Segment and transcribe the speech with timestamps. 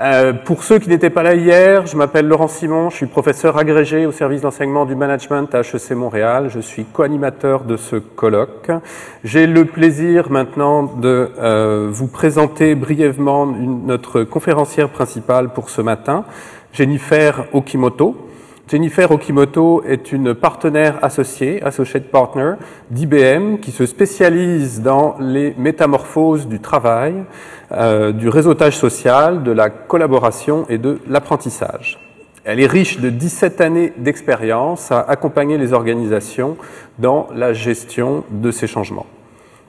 [0.00, 3.58] Euh, pour ceux qui n'étaient pas là hier, je m'appelle Laurent Simon, je suis professeur
[3.58, 6.48] agrégé au service d'enseignement du management à HEC Montréal.
[6.48, 8.70] Je suis co-animateur de ce colloque.
[9.22, 16.24] J'ai le plaisir maintenant de euh, vous présenter brièvement notre conférencière principale pour ce matin,
[16.72, 18.31] Jennifer Okimoto.
[18.68, 22.54] Jennifer Okimoto est une partenaire associée, associate partner
[22.90, 27.24] d'IBM, qui se spécialise dans les métamorphoses du travail,
[27.72, 31.98] euh, du réseautage social, de la collaboration et de l'apprentissage.
[32.44, 36.56] Elle est riche de 17 années d'expérience à accompagner les organisations
[36.98, 39.06] dans la gestion de ces changements.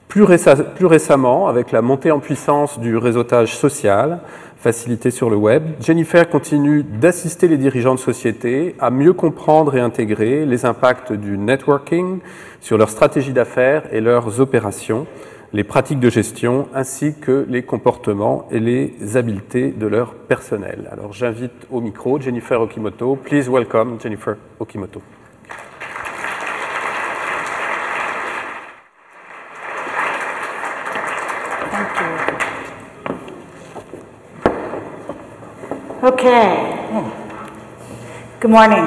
[0.08, 0.26] Plus,
[0.76, 4.20] plus, récemment, avec la montée en puissance du réseautage social,
[4.64, 9.80] facilité sur le web, Jennifer continue d'assister les dirigeants de société à mieux comprendre et
[9.80, 12.20] intégrer les impacts du networking
[12.62, 15.06] sur leur stratégie d'affaires et leurs opérations,
[15.52, 20.88] les pratiques de gestion, ainsi que les comportements et les habiletés de leur personnel.
[20.90, 23.16] Alors j'invite au micro Jennifer Okimoto.
[23.16, 25.02] Please welcome Jennifer Okimoto.
[36.04, 36.76] Okay.
[38.38, 38.84] Good morning.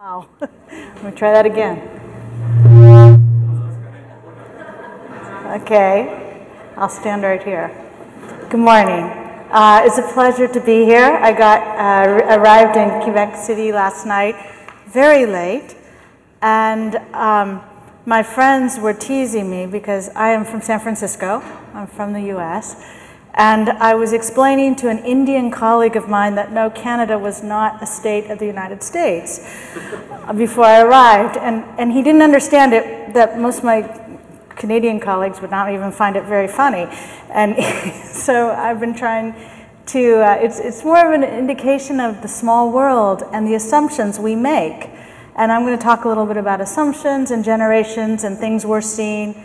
[0.00, 0.26] Wow.
[0.40, 1.78] Let me try that again.
[5.62, 6.42] Okay.
[6.76, 7.70] I'll stand right here.
[8.50, 9.04] Good morning.
[9.52, 11.20] Uh, it's a pleasure to be here.
[11.22, 14.34] I got uh, arrived in Quebec City last night,
[14.88, 15.76] very late,
[16.42, 17.62] and um,
[18.04, 21.40] my friends were teasing me because I am from San Francisco.
[21.72, 22.74] I'm from the U.S.
[23.36, 27.82] And I was explaining to an Indian colleague of mine that no, Canada was not
[27.82, 29.38] a state of the United States
[30.34, 31.36] before I arrived.
[31.36, 33.82] And, and he didn't understand it, that most of my
[34.56, 36.86] Canadian colleagues would not even find it very funny.
[37.30, 37.56] And
[38.06, 39.34] so I've been trying
[39.88, 44.18] to, uh, it's, it's more of an indication of the small world and the assumptions
[44.18, 44.88] we make.
[45.36, 48.80] And I'm going to talk a little bit about assumptions and generations and things we're
[48.80, 49.44] seeing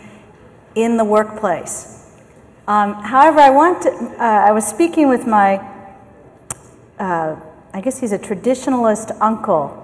[0.74, 2.01] in the workplace.
[2.68, 5.56] Um, however, I want to, uh, I was speaking with my,
[6.98, 7.34] uh,
[7.74, 9.78] I guess he's a traditionalist uncle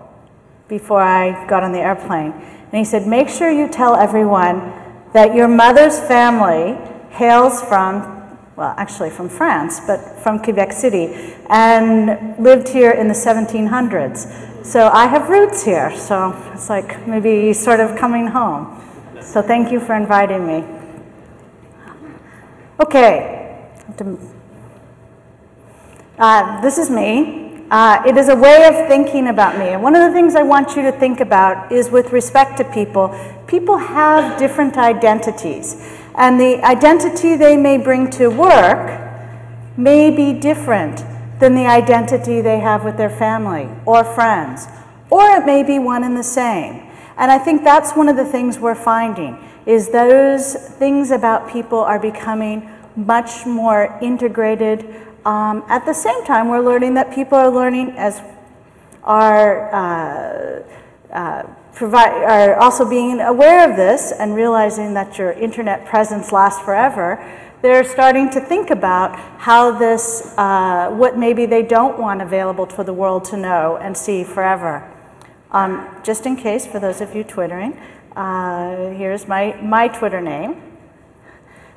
[0.68, 2.30] before I got on the airplane.
[2.32, 4.72] And he said, make sure you tell everyone
[5.12, 6.78] that your mother's family
[7.10, 13.14] hails from, well, actually from France, but from Quebec City, and lived here in the
[13.14, 14.64] 1700s.
[14.64, 18.80] So I have roots here, so it's like maybe sort of coming home.
[19.20, 20.77] So thank you for inviting me.
[22.80, 23.58] Okay,
[26.16, 27.64] uh, this is me.
[27.72, 29.70] Uh, it is a way of thinking about me.
[29.70, 32.64] And one of the things I want you to think about is with respect to
[32.64, 33.08] people,
[33.48, 35.74] people have different identities.
[36.14, 39.00] And the identity they may bring to work
[39.76, 41.04] may be different
[41.40, 44.68] than the identity they have with their family or friends.
[45.10, 46.88] Or it may be one and the same.
[47.16, 49.36] And I think that's one of the things we're finding
[49.68, 54.82] is those things about people are becoming much more integrated.
[55.26, 58.22] Um, at the same time, we're learning that people are learning as
[59.04, 60.62] are uh,
[61.12, 61.42] uh,
[61.74, 67.22] provide, are also being aware of this and realizing that your internet presence lasts forever.
[67.60, 72.84] They're starting to think about how this, uh, what maybe they don't want available for
[72.84, 74.82] the world to know and see forever.
[75.50, 77.78] Um, just in case, for those of you twittering,
[78.18, 80.60] uh, here's my, my Twitter name.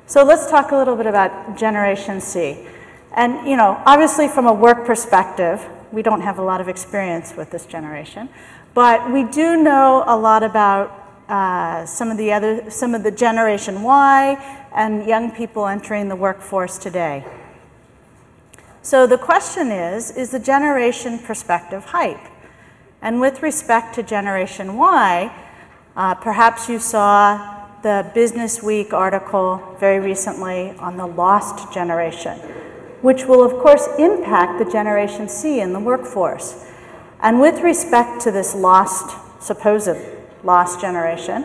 [0.06, 2.66] So let's talk a little bit about Generation C.
[3.14, 7.36] And, you know, obviously from a work perspective, we don't have a lot of experience
[7.36, 8.28] with this generation,
[8.74, 10.98] but we do know a lot about
[11.28, 16.16] uh, some of the other, some of the Generation Y and young people entering the
[16.16, 17.24] workforce today.
[18.82, 22.26] So the question is, is the generation perspective hype?
[23.00, 25.30] And with respect to Generation Y,
[25.96, 32.38] uh, perhaps you saw the Business Week article very recently on the lost generation,
[33.02, 36.64] which will, of course, impact the Generation C in the workforce.
[37.20, 39.96] And with respect to this lost, supposed
[40.44, 41.44] lost generation,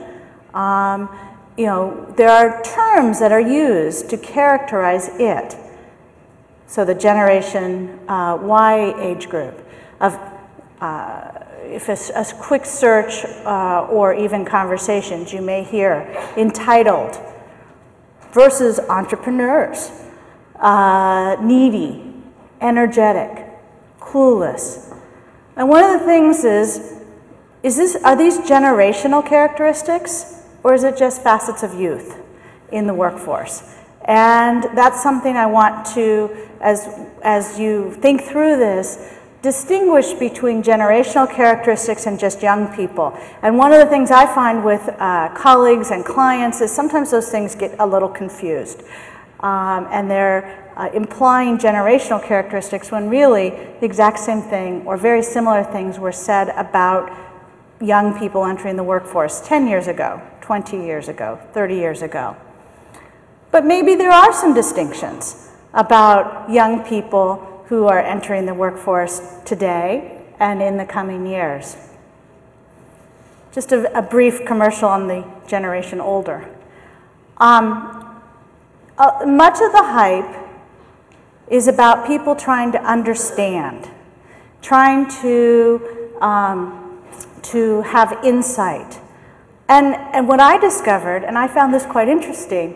[0.53, 1.09] um,
[1.57, 5.55] you know, there are terms that are used to characterize it.
[6.67, 9.67] So the Generation uh, Y age group
[9.99, 10.19] of
[10.79, 11.36] uh,
[11.67, 16.01] if a, a quick search uh, or even conversations you may hear
[16.37, 17.17] entitled
[18.31, 19.91] versus entrepreneurs,
[20.59, 22.13] uh, needy,
[22.61, 23.45] energetic,
[23.99, 24.95] clueless.
[25.55, 27.01] And one of the things is,
[27.63, 32.19] is this, are these generational characteristics or is it just facets of youth
[32.71, 33.75] in the workforce?
[34.05, 36.87] And that's something I want to, as,
[37.23, 39.16] as you think through this,
[39.47, 43.17] distinguish between generational characteristics and just young people.
[43.41, 47.29] And one of the things I find with uh, colleagues and clients is sometimes those
[47.29, 48.83] things get a little confused.
[49.39, 50.43] Um, and they're
[50.75, 56.11] uh, implying generational characteristics when really the exact same thing or very similar things were
[56.11, 57.09] said about
[57.79, 62.35] young people entering the workforce 10 years ago, 20 years ago, 30 years ago.
[63.51, 70.23] But maybe there are some distinctions about young people who are entering the workforce today
[70.39, 71.75] and in the coming years.
[73.51, 76.47] Just a, a brief commercial on the generation older.
[77.37, 78.21] Um,
[78.97, 80.47] uh, much of the hype
[81.49, 83.89] is about people trying to understand,
[84.61, 87.01] trying to, um,
[87.41, 88.99] to have insight.
[89.69, 92.75] And, and what I discovered, and I found this quite interesting,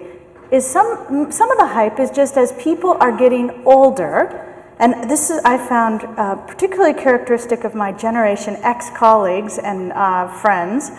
[0.51, 4.50] is some, some of the hype is just as people are getting older,
[4.81, 10.27] and this is, I found uh, particularly characteristic of my Generation X colleagues and uh,
[10.27, 10.89] friends,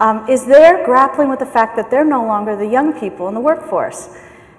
[0.00, 3.34] um, is they're grappling with the fact that they're no longer the young people in
[3.34, 4.08] the workforce.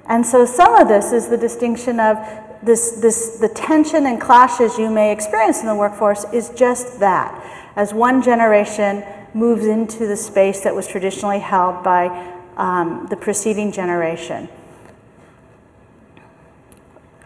[0.08, 2.18] And so some of this is the distinction of
[2.64, 7.36] this, this, the tension and clashes you may experience in the workforce is just that.
[7.76, 9.04] As one generation
[9.34, 12.08] moves into the space that was traditionally held by
[12.56, 14.48] um, the preceding generation.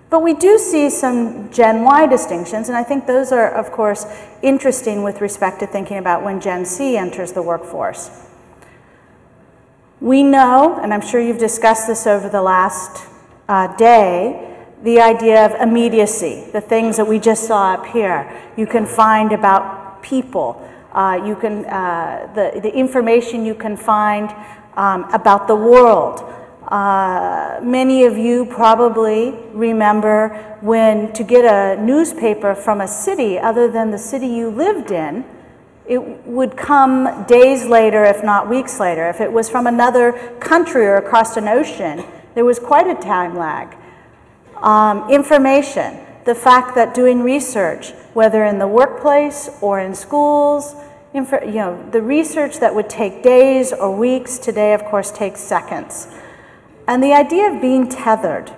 [0.09, 4.05] But we do see some Gen Y distinctions, and I think those are, of course,
[4.41, 8.11] interesting with respect to thinking about when Gen C enters the workforce.
[9.99, 13.07] We know, and I'm sure you've discussed this over the last
[13.49, 18.31] uh, day, the idea of immediacy, the things that we just saw up here.
[18.55, 20.61] You can find about people.
[20.93, 24.29] Uh, you can, uh, the, the information you can find
[24.75, 26.23] um, about the world.
[26.67, 30.29] Uh, many of you probably remember
[30.61, 35.23] when to get a newspaper from a city other than the city you lived in,
[35.85, 39.07] it would come days later, if not weeks later.
[39.07, 42.03] If it was from another country or across an ocean,
[42.33, 43.77] there was quite a time lag.
[44.57, 50.75] Um, information, the fact that doing research, whether in the workplace or in schools,
[51.13, 56.07] you know, the research that would take days or weeks today, of course, takes seconds.
[56.87, 58.51] And the idea of being tethered,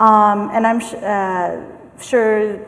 [0.00, 2.58] um, and I'm uh, sure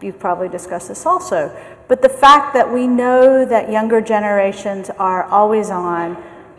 [0.00, 1.54] you've probably discussed this also,
[1.88, 6.16] but the fact that we know that younger generations are always on,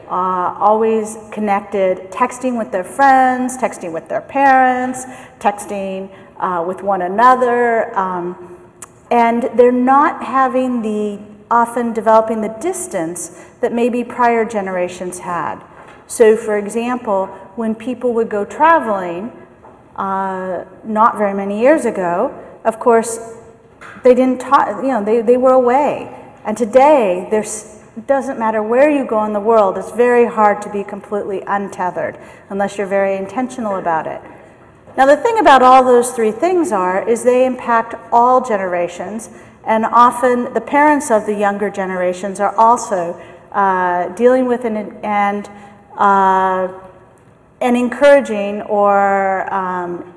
[0.09, 5.05] uh, always connected, texting with their friends, texting with their parents,
[5.39, 8.57] texting uh, with one another, um,
[9.11, 11.19] and they're not having the,
[11.49, 15.61] often developing the distance that maybe prior generations had.
[16.07, 19.31] So, for example, when people would go traveling,
[19.95, 22.33] uh, not very many years ago,
[22.63, 23.37] of course,
[24.03, 26.15] they didn't talk, you know, they, they were away.
[26.45, 30.61] And today, there's it doesn't matter where you go in the world, it's very hard
[30.61, 32.17] to be completely untethered
[32.49, 34.21] unless you're very intentional about it.
[34.95, 39.29] Now, the thing about all those three things are is they impact all generations,
[39.65, 43.21] and often the parents of the younger generations are also
[43.51, 45.49] uh, dealing with an, and
[45.97, 46.67] uh,
[47.61, 50.13] and encouraging or um,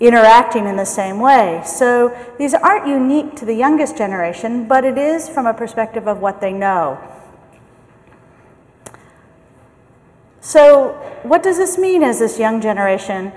[0.00, 1.62] interacting in the same way.
[1.64, 6.20] So these aren't unique to the youngest generation, but it is from a perspective of
[6.20, 6.98] what they know.
[10.40, 10.92] So,
[11.24, 13.32] what does this mean as this young generation,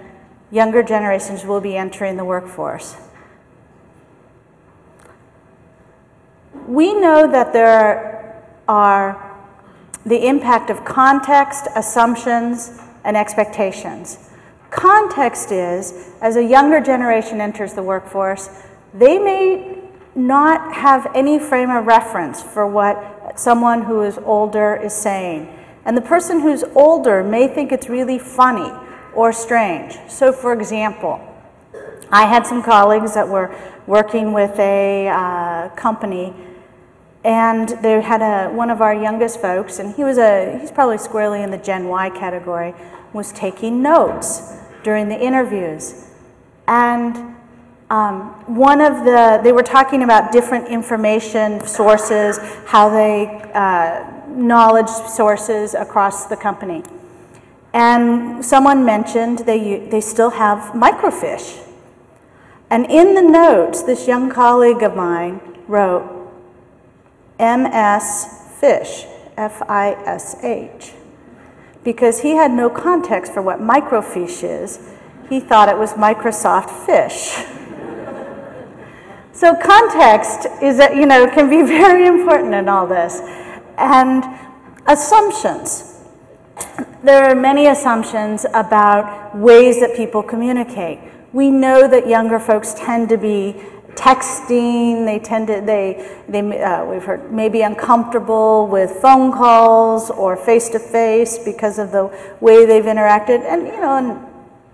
[0.51, 2.95] younger generations will be entering the workforce?
[6.67, 9.25] We know that there are
[10.05, 14.29] the impact of context, assumptions, and expectations.
[14.69, 18.51] Context is, as a younger generation enters the workforce,
[18.93, 19.79] they may
[20.13, 25.49] not have any frame of reference for what someone who is older is saying.
[25.85, 28.71] And the person who's older may think it's really funny
[29.15, 29.97] or strange.
[30.07, 31.19] So, for example,
[32.11, 33.49] I had some colleagues that were
[33.87, 36.35] working with a uh, company,
[37.23, 40.99] and they had a one of our youngest folks, and he was a he's probably
[40.99, 42.73] squarely in the Gen Y category,
[43.13, 46.07] was taking notes during the interviews,
[46.67, 47.35] and
[47.89, 54.89] um, one of the they were talking about different information sources, how they uh, knowledge
[54.89, 56.83] sources across the company.
[57.73, 61.65] And someone mentioned they, they still have microfiche.
[62.69, 66.03] And in the notes, this young colleague of mine wrote
[67.39, 68.27] MS
[68.59, 69.05] Fish,
[69.37, 70.93] F I S H.
[71.83, 74.79] because he had no context for what microfiche is.
[75.29, 77.45] He thought it was Microsoft Fish.
[79.31, 83.21] so context is that, you know, can be very important in all this.
[83.77, 84.23] And
[84.87, 86.03] assumptions.
[87.03, 90.99] There are many assumptions about ways that people communicate.
[91.31, 93.55] We know that younger folks tend to be
[93.95, 100.35] texting, they tend to, they, they uh, we've heard, maybe uncomfortable with phone calls or
[100.35, 102.05] face-to-face because of the
[102.39, 103.43] way they've interacted.
[103.43, 104.25] And, you know, and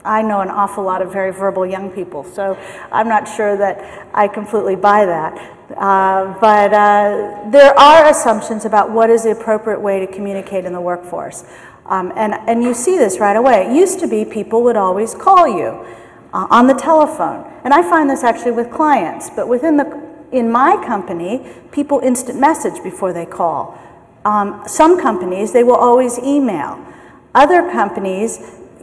[0.04, 2.58] I know an awful lot of very verbal young people, so
[2.92, 5.34] I'm not sure that I completely buy that.
[5.76, 10.74] Uh, but uh, there are assumptions about what is the appropriate way to communicate in
[10.74, 11.44] the workforce.
[11.88, 13.68] Um, and, and you see this right away.
[13.68, 15.86] It used to be people would always call you
[16.36, 17.50] uh, on the telephone.
[17.64, 22.38] And I find this actually with clients, but within the, in my company, people instant
[22.40, 23.80] message before they call.
[24.26, 26.86] Um, some companies, they will always email.
[27.34, 28.40] Other companies,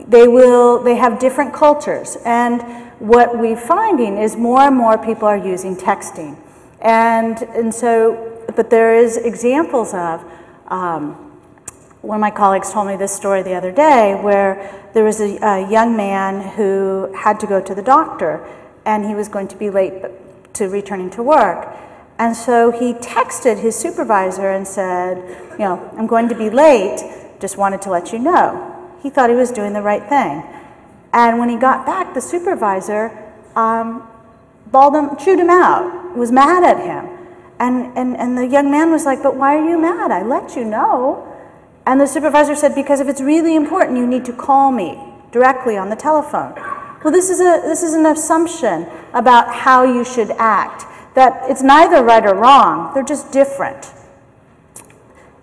[0.08, 2.16] they will, they have different cultures.
[2.24, 2.62] And
[2.98, 6.38] what we're finding is more and more people are using texting.
[6.80, 10.24] And, and so, but there is examples of,
[10.68, 11.12] um,
[12.00, 15.38] one of my colleagues told me this story the other day where there was a,
[15.38, 18.46] a, young man who had to go to the doctor
[18.84, 19.94] and he was going to be late
[20.54, 21.68] to returning to work.
[22.18, 25.16] And so he texted his supervisor and said,
[25.52, 27.00] you know, I'm going to be late,
[27.40, 28.68] just wanted to let you know.
[29.02, 30.44] He thought he was doing the right thing.
[31.12, 33.10] And when he got back, the supervisor
[33.56, 34.06] um,
[34.66, 37.18] bawled him, chewed him out, was mad at him.
[37.58, 40.10] And, and, and the young man was like, but why are you mad?
[40.10, 41.31] I let you know.
[41.86, 44.98] And the supervisor said, because if it's really important, you need to call me
[45.32, 46.54] directly on the telephone.
[47.02, 50.84] Well, this is, a, this is an assumption about how you should act,
[51.14, 53.90] that it's neither right or wrong, they're just different.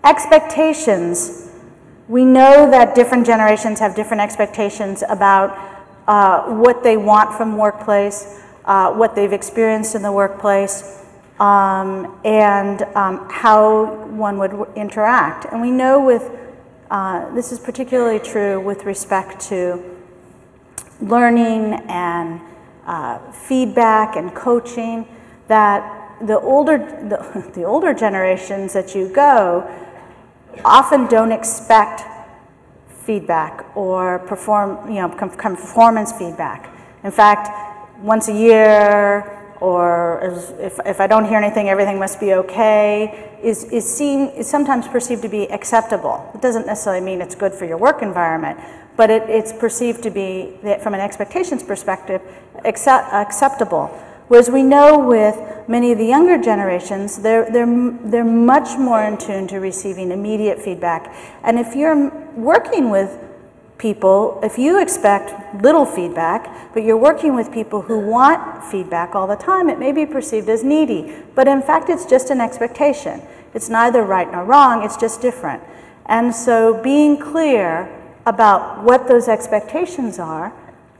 [0.02, 1.50] Expectations.
[2.08, 5.56] We know that different generations have different expectations about
[6.08, 10.99] uh, what they want from workplace, uh, what they've experienced in the workplace
[11.40, 15.46] um, and um, how one would interact.
[15.46, 16.30] And we know with,
[16.90, 19.82] uh, this is particularly true with respect to
[21.00, 22.42] learning and
[22.84, 25.08] uh, feedback and coaching,
[25.48, 29.68] that the older, the, the older generations that you go
[30.62, 32.02] often don't expect
[32.88, 36.70] feedback or perform, you know, performance feedback.
[37.02, 37.48] In fact,
[38.02, 40.20] once a year, or
[40.58, 44.88] if, if I don't hear anything, everything must be okay, is, is seen, is sometimes
[44.88, 46.30] perceived to be acceptable.
[46.34, 48.58] It doesn't necessarily mean it's good for your work environment,
[48.96, 52.22] but it, it's perceived to be, from an expectations perspective,
[52.64, 53.86] accept, acceptable.
[54.28, 55.36] Whereas we know with
[55.68, 60.60] many of the younger generations, they're, they're, they're much more in tune to receiving immediate
[60.60, 61.14] feedback.
[61.42, 63.18] And if you're working with
[63.80, 65.32] people, if you expect
[65.62, 69.90] little feedback, but you're working with people who want feedback all the time, it may
[69.90, 71.12] be perceived as needy.
[71.34, 73.22] But in fact, it's just an expectation.
[73.54, 75.62] It's neither right nor wrong, it's just different.
[76.06, 77.88] And so being clear
[78.26, 80.52] about what those expectations are,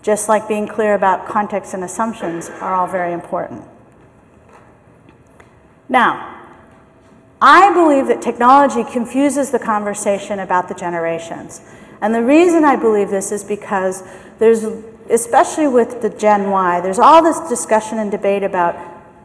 [0.02, 3.62] just like being clear about context and assumptions, are all very important.
[5.88, 6.38] Now,
[7.42, 11.60] I believe that technology confuses the conversation about the generations.
[12.02, 14.02] And the reason I believe this is because
[14.38, 14.64] there's,
[15.10, 18.74] especially with the Gen Y, there's all this discussion and debate about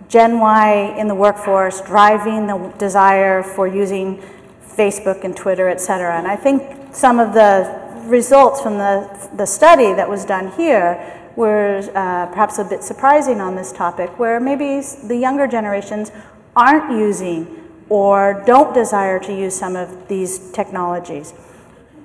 [0.09, 4.21] Gen Y in the workforce driving the desire for using
[4.67, 6.17] Facebook and Twitter, et cetera.
[6.17, 10.99] And I think some of the results from the, the study that was done here
[11.35, 16.11] were uh, perhaps a bit surprising on this topic, where maybe the younger generations
[16.55, 17.47] aren't using
[17.89, 21.33] or don't desire to use some of these technologies.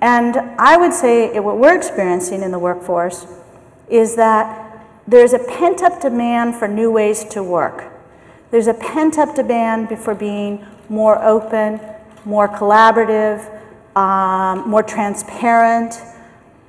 [0.01, 3.27] And I would say what we're experiencing in the workforce
[3.87, 7.91] is that there's a pent up demand for new ways to work.
[8.49, 11.79] There's a pent up demand for being more open,
[12.25, 13.47] more collaborative,
[13.95, 16.01] um, more transparent,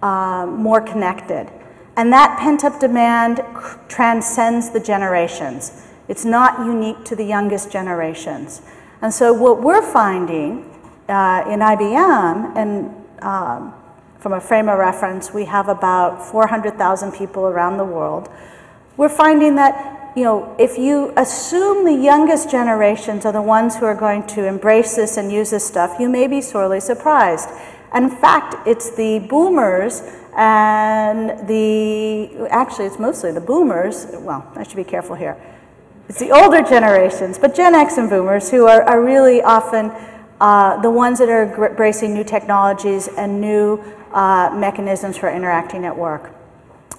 [0.03, 1.49] um, more connected.
[1.97, 3.43] And that pent up demand
[3.89, 5.87] transcends the generations.
[6.09, 8.63] It's not unique to the youngest generations.
[9.01, 10.71] And so, what we're finding
[11.09, 13.75] uh, in IBM, and um,
[14.19, 18.29] from a frame of reference, we have about 400,000 people around the world.
[18.97, 23.85] We're finding that, you know, if you assume the youngest generations are the ones who
[23.85, 27.49] are going to embrace this and use this stuff, you may be sorely surprised.
[27.95, 30.03] In fact, it's the boomers
[30.37, 34.07] and the, actually, it's mostly the boomers.
[34.13, 35.37] Well, I should be careful here.
[36.09, 39.91] It's the older generations, but Gen X and boomers who are, are really often
[40.43, 43.79] uh, the ones that are embracing new technologies and new
[44.13, 46.35] uh, mechanisms for interacting at work.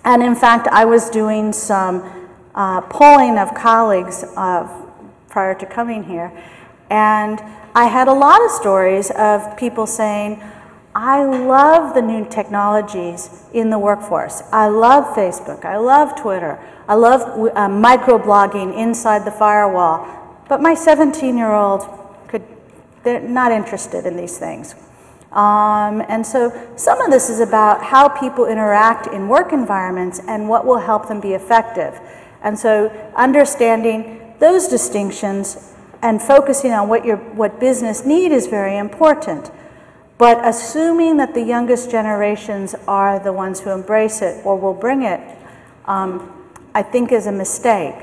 [0.05, 2.09] And in fact, I was doing some
[2.55, 4.65] uh, polling of colleagues uh,
[5.27, 6.31] prior to coming here,
[6.89, 7.41] and
[7.75, 10.41] I had a lot of stories of people saying,
[10.95, 14.43] I love the new technologies in the workforce.
[14.53, 15.65] I love Facebook.
[15.65, 16.63] I love Twitter.
[16.87, 20.07] I love uh, microblogging inside the firewall.
[20.47, 22.02] But my 17 year old
[23.03, 24.75] they're not interested in these things.
[25.31, 30.47] Um, and so some of this is about how people interact in work environments and
[30.47, 31.99] what will help them be effective.
[32.43, 38.77] And so understanding those distinctions and focusing on what, your, what business need is very
[38.77, 39.49] important.
[40.17, 45.01] But assuming that the youngest generations are the ones who embrace it or will bring
[45.01, 45.19] it,
[45.85, 46.31] um,
[46.75, 47.95] I think is a mistake.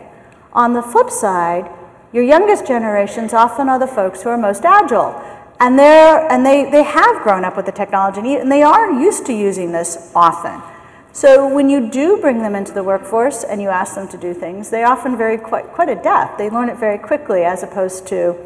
[0.53, 1.71] On the flip side,
[2.13, 5.15] your youngest generations often are the folks who are most agile.
[5.61, 9.27] And, they're, and they, they have grown up with the technology and they are used
[9.27, 10.61] to using this often.
[11.13, 14.33] So when you do bring them into the workforce and you ask them to do
[14.33, 16.39] things, they often very quite, quite adept.
[16.39, 18.37] They learn it very quickly as opposed to,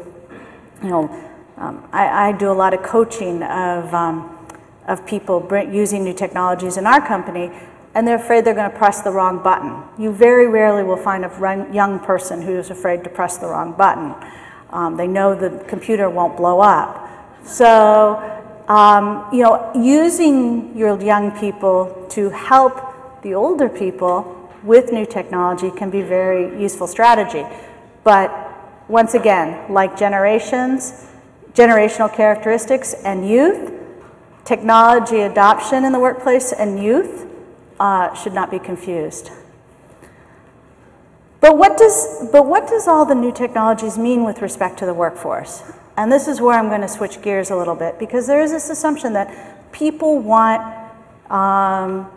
[0.83, 1.09] you know,
[1.57, 4.45] um, I, I, do a lot of coaching of, um,
[4.87, 7.49] of people using new technologies in our company
[7.95, 9.81] and they're afraid they're going to press the wrong button.
[9.97, 14.13] You very rarely will find a young person who's afraid to press the wrong button.
[14.69, 17.09] Um, they know the computer won't blow up.
[17.45, 18.19] So,
[18.67, 25.71] um, you know, using your young people to help the older people with new technology
[25.71, 27.45] can be very useful strategy.
[28.03, 28.29] But
[28.89, 31.07] once again, like generations,
[31.53, 33.71] generational characteristics and youth,
[34.43, 37.25] technology adoption in the workplace and youth,
[37.79, 39.31] uh, should not be confused.
[41.41, 44.93] But what, does, but what does all the new technologies mean with respect to the
[44.93, 45.61] workforce?
[45.97, 48.51] And this is where I'm going to switch gears a little bit because there is
[48.51, 50.61] this assumption that people want
[51.29, 52.11] um,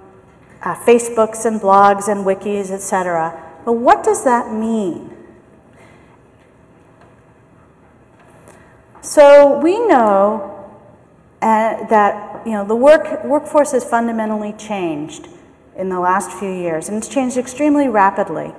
[0.62, 3.38] uh, Facebooks and blogs and wikis, etc.
[3.64, 5.14] But what does that mean?
[9.00, 10.54] So we know
[11.40, 15.28] uh, that you know the work workforce has fundamentally changed
[15.78, 18.52] in the last few years, and it's changed extremely rapidly.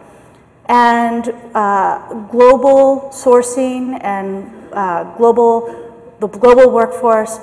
[0.65, 7.39] And uh, global sourcing and uh, global, the global workforce,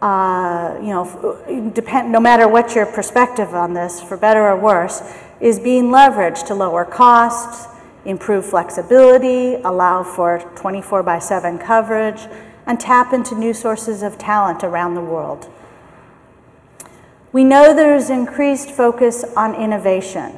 [0.00, 5.02] uh, you know, depend, no matter what your perspective on this, for better or worse,
[5.40, 7.66] is being leveraged to lower costs,
[8.04, 12.28] improve flexibility, allow for 24 by 7 coverage,
[12.66, 15.50] and tap into new sources of talent around the world.
[17.32, 20.36] We know there's increased focus on innovation,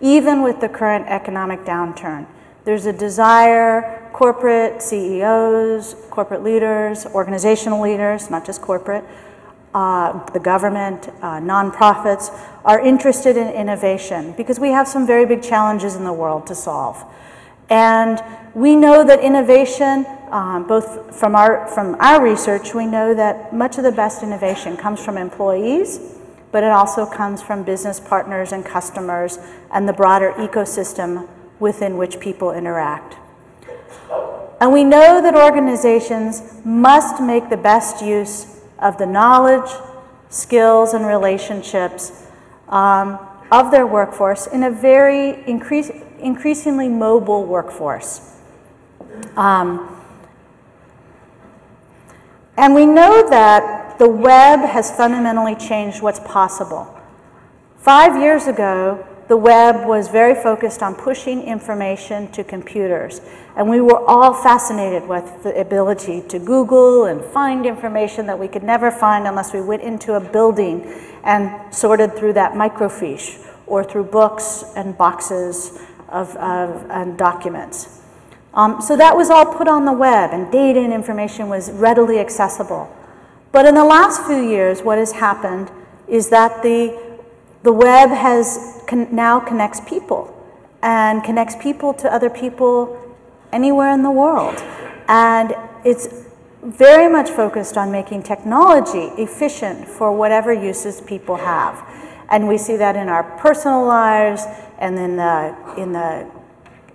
[0.00, 2.26] even with the current economic downturn.
[2.64, 9.04] There's a desire, corporate CEOs, corporate leaders, organizational leaders, not just corporate,
[9.74, 12.30] uh, the government, uh, nonprofits,
[12.64, 16.54] are interested in innovation because we have some very big challenges in the world to
[16.54, 17.04] solve.
[17.68, 18.22] And
[18.54, 23.76] we know that innovation, um, both from our, from our research, we know that much
[23.76, 26.14] of the best innovation comes from employees
[26.50, 29.38] but it also comes from business partners and customers
[29.70, 33.16] and the broader ecosystem within which people interact.
[34.60, 39.70] And we know that organizations must make the best use of the knowledge,
[40.30, 42.26] skills, and relationships
[42.68, 43.18] um,
[43.52, 48.36] of their workforce in a very increase, increasingly mobile workforce.
[49.36, 49.94] Um,
[52.56, 56.94] and we know that the web has fundamentally changed what's possible.
[57.78, 63.20] Five years ago, the web was very focused on pushing information to computers.
[63.56, 68.48] And we were all fascinated with the ability to Google and find information that we
[68.48, 70.90] could never find unless we went into a building
[71.24, 78.00] and sorted through that microfiche or through books and boxes of, of and documents.
[78.54, 82.18] Um, so that was all put on the web, and data and information was readily
[82.18, 82.94] accessible.
[83.52, 85.70] But in the last few years, what has happened
[86.06, 86.98] is that the,
[87.62, 90.34] the web has con now connects people
[90.82, 92.96] and connects people to other people
[93.52, 94.62] anywhere in the world.
[95.08, 96.26] And it's
[96.62, 101.84] very much focused on making technology efficient for whatever uses people have.
[102.30, 104.44] And we see that in our personal lives
[104.78, 106.30] and in the, in the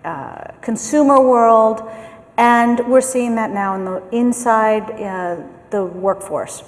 [0.06, 1.89] uh, consumer world.
[2.38, 5.38] And we're seeing that now in the inside uh,
[5.69, 6.63] the workforce.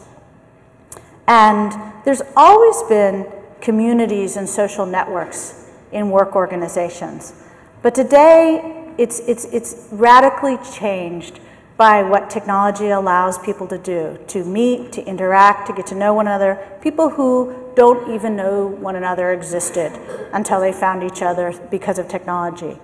[1.28, 1.72] And
[2.04, 3.26] there's always been
[3.62, 7.34] communities and social networks in work organizations.
[7.82, 11.40] But today, it's, it's, it's radically changed
[11.78, 16.14] by what technology allows people to do to meet, to interact, to get to know
[16.14, 16.58] one another.
[16.82, 19.92] People who don't even know one another existed
[20.32, 22.78] until they found each other because of technology.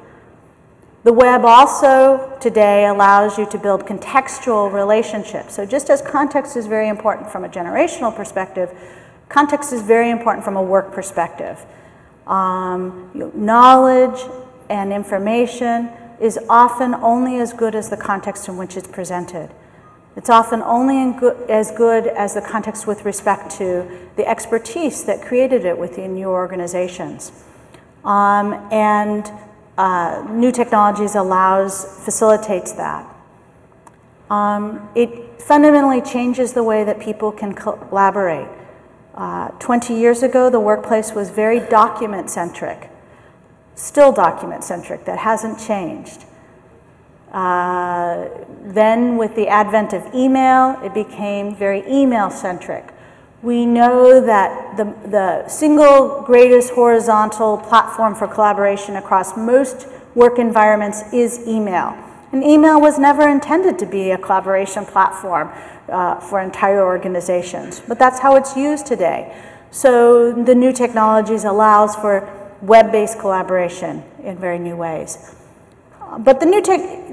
[1.04, 5.56] The web also today allows you to build contextual relationships.
[5.56, 8.72] So, just as context is very important from a generational perspective,
[9.28, 11.66] context is very important from a work perspective.
[12.28, 14.22] Um, you know, knowledge
[14.70, 19.50] and information is often only as good as the context in which it's presented.
[20.16, 25.24] It's often only go as good as the context with respect to the expertise that
[25.24, 27.32] created it within your organizations.
[28.04, 29.32] Um, and
[29.82, 33.04] uh, new technologies allows, facilitates that.
[34.30, 38.48] Um, it fundamentally changes the way that people can collaborate.
[39.16, 42.92] Uh, 20 years ago, the workplace was very document centric,
[43.74, 46.26] still document centric, that hasn't changed.
[47.32, 48.28] Uh,
[48.62, 52.94] then, with the advent of email, it became very email centric.
[53.44, 61.02] We know that the, the single greatest horizontal platform for collaboration across most work environments
[61.12, 61.98] is email.
[62.32, 65.52] And email was never intended to be a collaboration platform
[65.90, 69.36] uh, for entire organizations, but that's how it's used today.
[69.72, 72.30] So the new technologies allows for
[72.62, 75.36] web-based collaboration in very new ways.
[76.20, 76.62] But the new,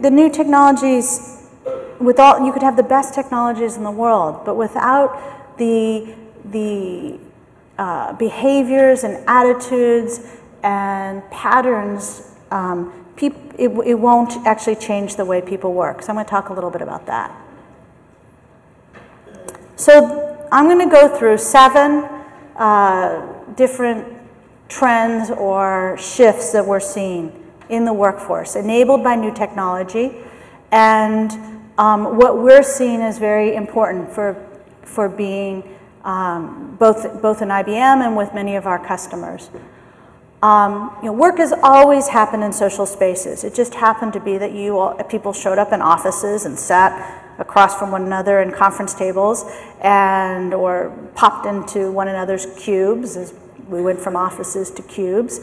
[0.01, 1.49] the new technologies,
[1.99, 6.15] with all, you could have the best technologies in the world, but without the,
[6.47, 7.19] the
[7.79, 10.21] uh, behaviors and attitudes
[10.63, 16.03] and patterns, um, it, it won't actually change the way people work.
[16.03, 17.35] So I'm going to talk a little bit about that.
[19.77, 22.05] So I'm going to go through seven
[22.57, 24.07] uh, different
[24.69, 30.17] trends or shifts that we're seeing in the workforce enabled by new technology
[30.71, 31.33] and
[31.79, 34.35] um, what we're seeing is very important for,
[34.89, 35.63] for being
[36.05, 39.51] um, both, both in IBM and with many of our customers.
[40.43, 43.45] Um, you know, work has always happened in social spaces.
[43.45, 46.93] It just happened to be that you all, people showed up in offices and sat
[47.39, 49.45] across from one another in conference tables
[49.81, 53.35] and or popped into one another's cubes as
[53.69, 55.41] we went from offices to cubes.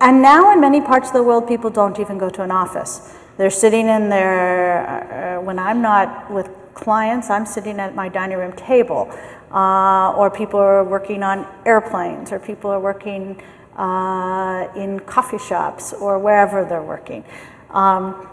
[0.00, 3.14] And now in many parts of the world, people don't even go to an office.
[3.36, 8.38] They're sitting in their, uh, when I'm not with clients, I'm sitting at my dining
[8.38, 9.10] room table.
[9.52, 13.42] Uh, or people are working on airplanes, or people are working
[13.76, 17.24] uh, in coffee shops, or wherever they're working.
[17.70, 18.28] Um,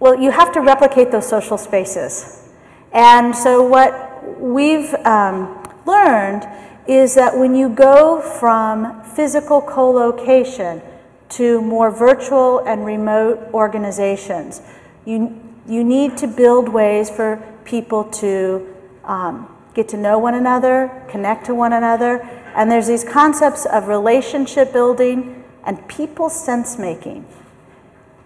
[0.00, 2.48] well, you have to replicate those social spaces.
[2.92, 6.46] And so, what we've um, learned
[6.86, 10.82] is that when you go from physical co location
[11.30, 14.60] to more virtual and remote organizations,
[15.04, 18.66] you, you need to build ways for people to
[19.04, 22.20] um, get to know one another, connect to one another.
[22.54, 27.24] And there's these concepts of relationship building and people sense making.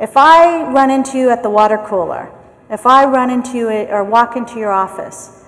[0.00, 2.30] If I run into you at the water cooler,
[2.70, 5.43] if I run into you or walk into your office,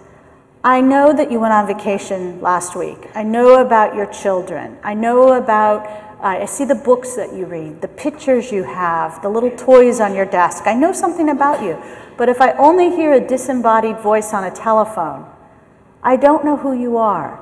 [0.67, 2.99] I know that you went on vacation last week.
[3.15, 4.77] I know about your children.
[4.83, 5.87] I know about,
[6.19, 10.01] uh, I see the books that you read, the pictures you have, the little toys
[10.01, 10.65] on your desk.
[10.67, 11.81] I know something about you.
[12.17, 15.31] But if I only hear a disembodied voice on a telephone,
[16.03, 17.39] I don't know who you are.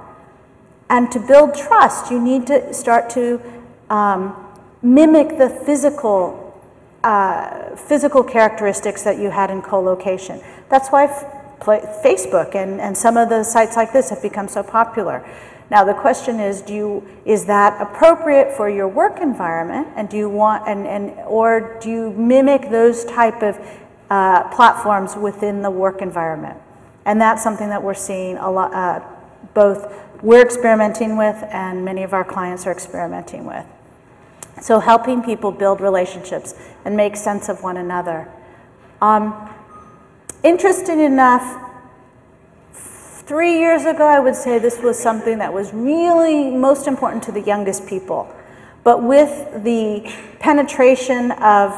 [0.91, 3.41] And to build trust, you need to start to
[3.89, 4.37] um,
[4.83, 6.43] mimic the physical
[7.03, 10.43] uh, physical characteristics that you had in co-location.
[10.71, 11.07] That's why
[11.61, 15.25] Facebook and, and some of the sites like this have become so popular.
[15.71, 20.17] Now the question is, do you, is that appropriate for your work environment, and do
[20.17, 23.59] you want, and, and or do you mimic those type of
[24.11, 26.59] uh, platforms within the work environment?
[27.07, 29.01] And that's something that we're seeing a lot, uh,
[29.55, 33.65] both we're experimenting with and many of our clients are experimenting with.
[34.61, 38.29] So helping people build relationships and make sense of one another.
[39.03, 39.54] Um,
[40.45, 41.63] interesting enough,
[42.73, 47.33] three years ago, I would say this was something that was really most important to
[47.33, 48.33] the youngest people.
[48.85, 51.73] But with the penetration of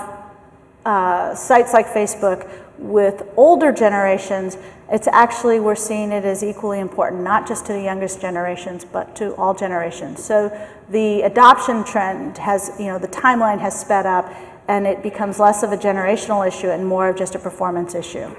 [0.85, 4.59] uh, sites like Facebook, with older generations,
[4.91, 9.17] it's actually, we're seeing it as equally important, not just to the youngest generations, but
[9.17, 10.23] to all generations.
[10.23, 10.51] So
[10.91, 14.31] the adoption trend has, you know, the timeline has sped up
[14.69, 18.35] and it becomes less of a generational issue and more of just a performance issue.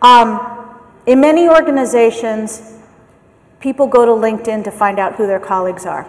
[0.00, 2.74] Um, in many organizations,
[3.60, 6.06] people go to LinkedIn to find out who their colleagues are.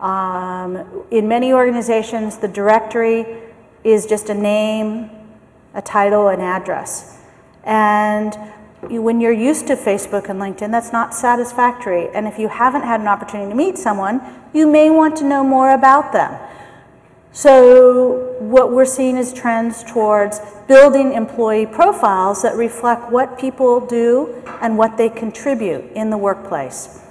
[0.00, 3.26] Um, in many organizations, the directory
[3.84, 5.10] is just a name,
[5.74, 7.20] a title, an address.
[7.64, 8.36] And
[8.88, 12.08] you, when you're used to Facebook and LinkedIn, that's not satisfactory.
[12.14, 14.20] And if you haven't had an opportunity to meet someone,
[14.54, 16.38] you may want to know more about them.
[17.32, 24.42] So what we're seeing is trends towards building employee profiles that reflect what people do
[24.60, 27.04] and what they contribute in the workplace.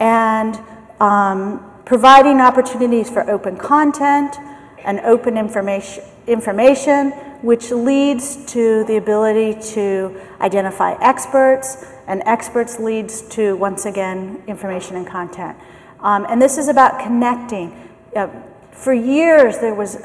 [0.00, 0.58] And
[1.00, 4.36] um, providing opportunities for open content
[4.84, 7.10] and open information, information,
[7.42, 14.96] which leads to the ability to identify experts, and experts leads to, once again, information
[14.96, 15.56] and content.
[16.00, 17.90] Um, and this is about connecting.
[18.14, 18.28] Uh,
[18.72, 19.98] for years, there was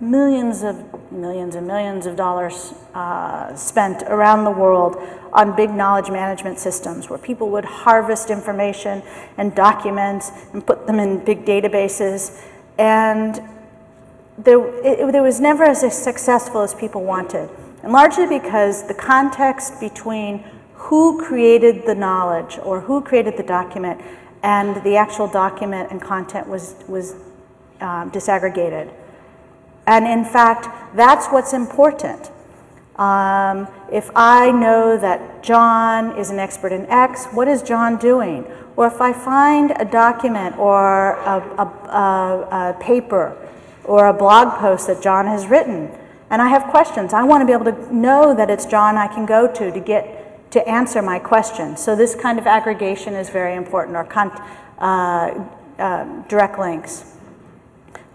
[0.00, 4.96] millions of millions and millions of dollars uh, spent around the world
[5.32, 9.02] on big knowledge management systems where people would harvest information
[9.38, 12.42] and documents and put them in big databases.
[12.78, 13.40] And
[14.38, 17.48] there, it, was never as successful as people wanted.
[17.82, 24.00] And largely because the context between who created the knowledge or who created the document
[24.42, 27.14] and the actual document and content was, was
[27.80, 28.92] um, disaggregated.
[29.86, 32.30] And in fact, that's what's important.
[32.96, 38.44] Um, if I know that John is an expert in X, what is John doing?
[38.76, 43.36] Or if I find a document or a, a, a, a paper
[43.84, 45.90] or a blog post that John has written,
[46.30, 49.06] and I have questions, I want to be able to know that it's John I
[49.06, 51.76] can go to to get to answer my question.
[51.76, 54.06] So this kind of aggregation is very important, or
[54.78, 55.44] uh,
[55.78, 57.15] uh, direct links.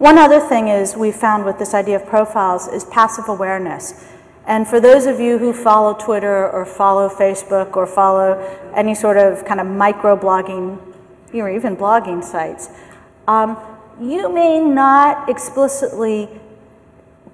[0.02, 4.04] One other thing is we found with this idea of profiles is passive awareness.
[4.48, 8.34] And for those of you who follow Twitter or follow Facebook or follow
[8.74, 10.80] any sort of kind of micro blogging
[11.36, 12.72] or even blogging sites,
[13.28, 13.56] um,
[14.02, 16.28] you may not explicitly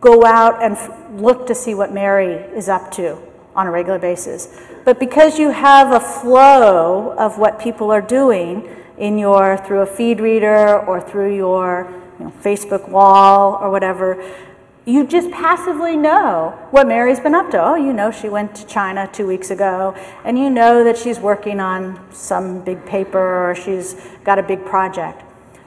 [0.01, 0.77] go out and
[1.21, 3.17] look to see what Mary is up to
[3.55, 4.49] on a regular basis.
[4.83, 9.85] But because you have a flow of what people are doing in your through a
[9.85, 14.23] feed reader or through your you know, Facebook wall or whatever,
[14.87, 17.61] you just passively know what Mary's been up to.
[17.61, 21.19] Oh, you know she went to China two weeks ago, and you know that she's
[21.19, 25.23] working on some big paper or she's got a big project.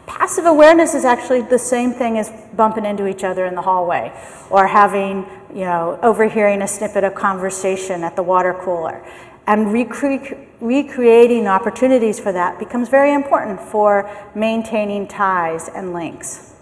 [0.07, 4.11] Passive awareness is actually the same thing as bumping into each other in the hallway
[4.49, 9.05] or having, you know, overhearing a snippet of conversation at the water cooler.
[9.47, 16.55] And recre recreating opportunities for that becomes very important for maintaining ties and links.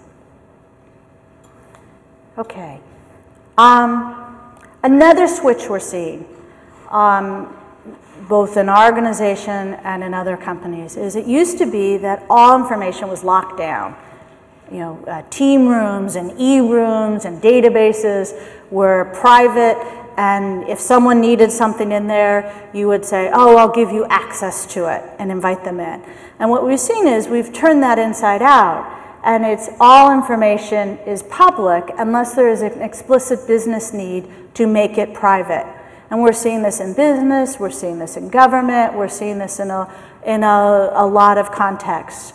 [2.39, 2.81] Okay.
[3.57, 4.37] Um,
[4.85, 6.25] another switch we're seeing,
[6.91, 7.57] um,
[8.29, 12.57] both in our organization and in other companies, is it used to be that all
[12.57, 13.97] information was locked down.
[14.71, 18.39] You know, uh, team rooms and e-rooms and databases
[18.71, 19.77] were private
[20.19, 24.67] and if someone needed something in there, you would say, oh, I'll give you access
[24.75, 26.03] to it and invite them in.
[26.41, 31.23] And what we've seen is we've turned that inside out and it's all information is
[31.23, 35.73] public unless there is an explicit business need to make it private.
[36.11, 39.71] And we're seeing this in business, we're seeing this in government, we're seeing this in
[39.71, 39.89] a,
[40.27, 42.33] in a, a lot of contexts.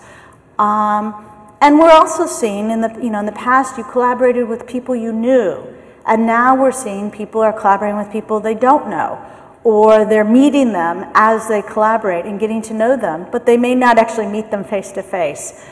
[0.57, 4.65] Um, and we're also seeing in the, you know, in the past you collaborated with
[4.65, 5.73] people you knew.
[6.05, 9.23] And now we're seeing people are collaborating with people they don't know,
[9.63, 13.73] or they're meeting them as they collaborate and getting to know them, but they may
[13.73, 15.65] not actually meet them face to face.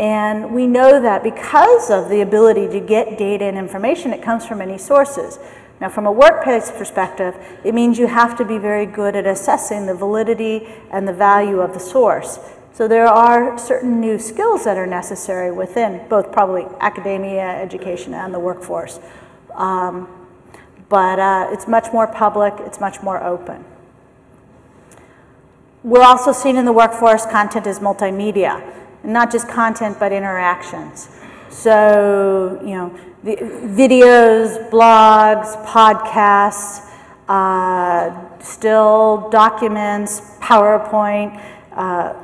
[0.00, 4.46] And we know that because of the ability to get data and information, it comes
[4.46, 5.40] from many sources.
[5.80, 9.86] Now, from a workplace perspective, it means you have to be very good at assessing
[9.86, 12.38] the validity and the value of the source.
[12.78, 18.32] So there are certain new skills that are necessary within both probably academia, education, and
[18.32, 19.00] the workforce.
[19.56, 20.06] Um,
[20.88, 23.64] but uh, it's much more public, it's much more open.
[25.82, 28.62] We're also seeing in the workforce content is multimedia,
[29.02, 31.08] and not just content, but interactions.
[31.48, 36.88] So, you know, videos, blogs, podcasts,
[37.28, 42.14] uh, still documents, PowerPoint, uh,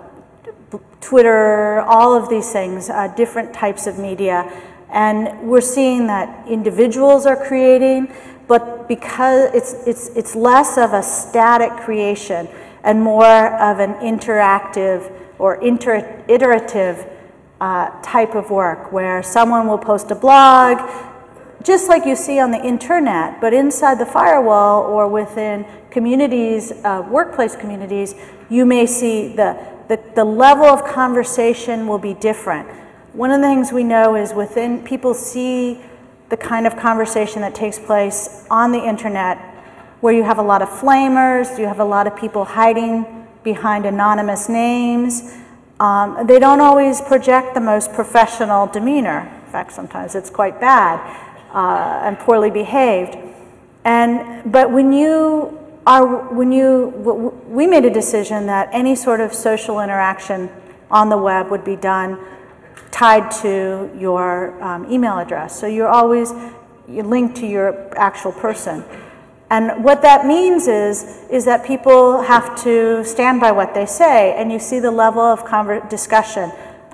[1.04, 4.50] Twitter, all of these things, uh, different types of media.
[4.88, 8.10] And we're seeing that individuals are creating,
[8.48, 12.48] but because it's, it's, it's less of a static creation
[12.84, 17.06] and more of an interactive or inter iterative
[17.60, 20.78] uh, type of work where someone will post a blog,
[21.62, 27.06] just like you see on the internet, but inside the firewall or within communities, uh,
[27.10, 28.14] workplace communities,
[28.48, 32.68] you may see the the, the level of conversation will be different.
[33.12, 35.80] One of the things we know is within people see
[36.30, 39.38] the kind of conversation that takes place on the internet
[40.00, 43.86] where you have a lot of flamers, you have a lot of people hiding behind
[43.86, 45.34] anonymous names.
[45.80, 49.30] Um, they don't always project the most professional demeanor.
[49.46, 50.98] In fact, sometimes it's quite bad
[51.54, 53.16] uh, and poorly behaved.
[53.84, 56.88] And, but when you are, when you,
[57.48, 60.48] we made a decision that any sort of social interaction
[60.90, 62.18] on the web would be done
[62.90, 65.58] tied to your um, email address.
[65.58, 66.32] So you're always
[66.88, 68.84] you linked to your actual person.
[69.50, 74.34] And what that means is, is that people have to stand by what they say,
[74.34, 76.50] and you see the level of discussion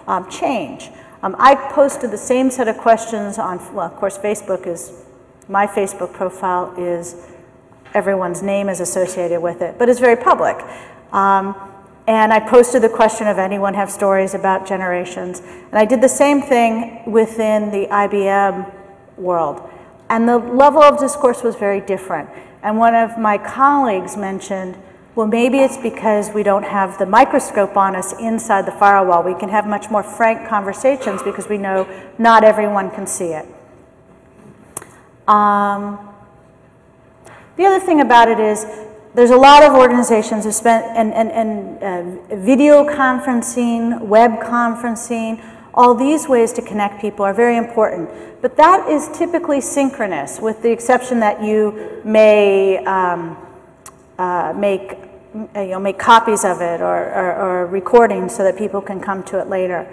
[0.07, 0.91] um, change.
[1.23, 5.05] Um, I posted the same set of questions on, well, of course, Facebook is,
[5.49, 7.15] my Facebook profile is,
[7.95, 10.57] everyone's name is associated with it, but it's very public.
[11.13, 11.55] Um,
[12.07, 15.41] and I posted the question of anyone have stories about generations.
[15.41, 18.73] And I did the same thing within the IBM
[19.17, 19.69] world.
[20.09, 22.29] And the level of discourse was very different.
[22.63, 24.77] And one of my colleagues mentioned,
[25.15, 29.23] well, maybe it's because we don't have the microscope on us inside the firewall.
[29.23, 31.87] We can have much more frank conversations because we know
[32.19, 33.47] not everyone can see it.
[35.29, 36.10] Um,
[37.61, 38.65] the other thing about it is
[39.15, 45.45] there's a lot of organizations who spent, and, and, and uh, video conferencing, web conferencing,
[45.75, 48.09] all these ways to connect people are very important.
[48.41, 53.37] But that is typically synchronous, with the exception that you may um,
[54.19, 54.97] uh, make,
[55.35, 59.23] you know, make copies of it or, or, or recordings so that people can come
[59.25, 59.87] to it later.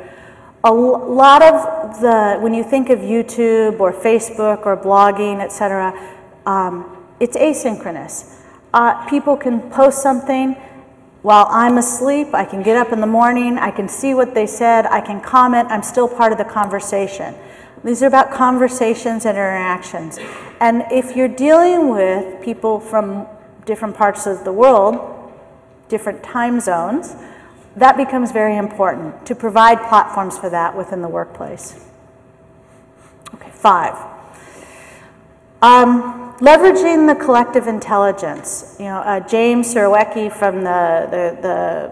[0.64, 5.92] A lot of the, when you think of YouTube or Facebook or blogging, et cetera,
[6.46, 8.36] um, it's asynchronous.
[8.74, 10.54] Uh, people can post something
[11.22, 12.34] while I'm asleep.
[12.34, 13.58] I can get up in the morning.
[13.58, 14.86] I can see what they said.
[14.86, 15.70] I can comment.
[15.72, 17.36] I'm still part of the conversation.
[17.84, 20.20] These are about conversations and interactions.
[20.60, 23.28] And if you're dealing with people from
[23.66, 25.32] different parts of the world,
[25.90, 27.16] different time zones,
[27.76, 31.86] that becomes very important to provide platforms for that within the workplace.
[33.36, 33.96] Okay, five.
[35.62, 38.76] Um, leveraging the collective intelligence.
[38.80, 41.92] You know, uh, James Surowiecki from the, the,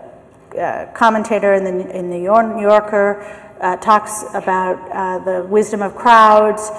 [0.53, 3.23] the uh, commentator in the, in the New Yorker
[3.60, 6.69] uh, talks about uh, the wisdom of crowds.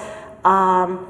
[0.45, 1.07] Um,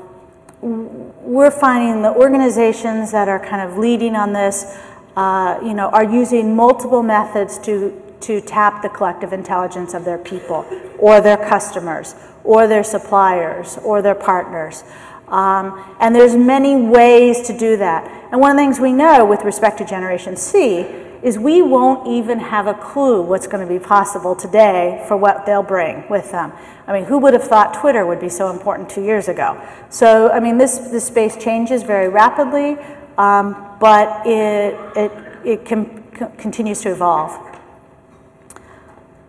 [0.62, 4.78] we're finding the organizations that are kind of leading on this,
[5.16, 10.18] uh, you know, are using multiple methods to, to tap the collective intelligence of their
[10.18, 10.66] people
[10.98, 14.84] or their customers or their suppliers or their partners.
[15.28, 18.30] Um, and there's many ways to do that.
[18.32, 20.86] And one of the things we know with respect to Generation C
[21.24, 25.46] is we won't even have a clue what's going to be possible today for what
[25.46, 26.54] they'll bring with them.
[26.86, 29.62] I mean, who would have thought Twitter would be so important two years ago?
[29.90, 32.78] So, I mean, this, this space changes very rapidly,
[33.18, 35.12] um, but it, it,
[35.44, 36.04] it can,
[36.38, 37.38] continues to evolve.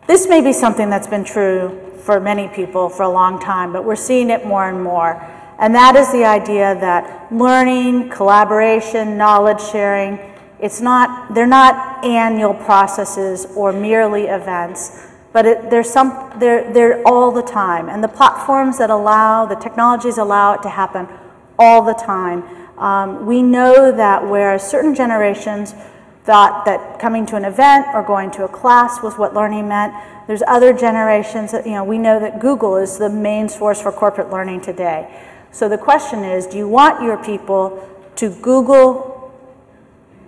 [0.07, 3.85] This may be something that's been true for many people for a long time, but
[3.85, 5.23] we're seeing it more and more.
[5.59, 10.19] And that is the idea that learning, collaboration, knowledge sharing,
[10.61, 17.03] it's not, they're not annual processes or merely events, but it, there's some, they're, they're
[17.07, 17.89] all the time.
[17.89, 21.09] And the platforms that allow, the technologies allow it to happen
[21.59, 22.45] all the time.
[22.79, 25.75] Um, we know that where certain generations
[26.23, 29.95] thought that coming to an event or going to a class was what learning meant,
[30.27, 33.91] there's other generations that, you know, we know that Google is the main source for
[33.91, 35.09] corporate learning today.
[35.51, 39.33] So the question is, do you want your people to Google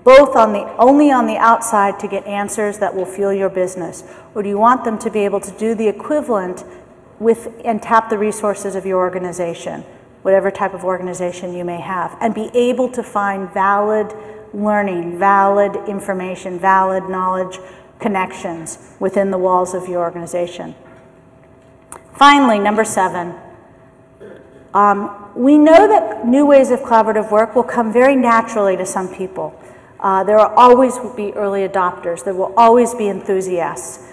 [0.03, 4.03] both on the, only on the outside to get answers that will fuel your business?
[4.35, 6.65] Or do you want them to be able to do the equivalent
[7.19, 9.83] with, and tap the resources of your organization,
[10.23, 14.13] whatever type of organization you may have, and be able to find valid
[14.55, 17.59] learning, valid information, valid knowledge
[17.99, 20.75] connections within the walls of your organization?
[22.17, 23.35] Finally, number seven,
[24.75, 29.13] um, we know that new ways of collaborative work will come very naturally to some
[29.13, 29.55] people.
[29.99, 32.25] Uh, there will always be early adopters.
[32.25, 34.07] There will always be enthusiasts.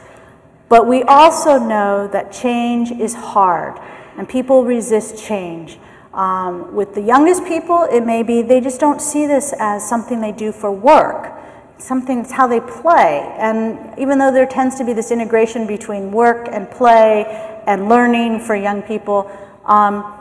[0.70, 3.80] But we also know that change is hard,
[4.18, 5.80] and people resist change.
[6.14, 10.20] Um, with the youngest people, it may be they just don't see this as something
[10.20, 11.34] they do for work.
[11.78, 13.34] Something it's how they play.
[13.38, 17.26] And even though there tends to be this integration between work and play
[17.68, 19.32] and learning for young people,
[19.66, 20.17] um,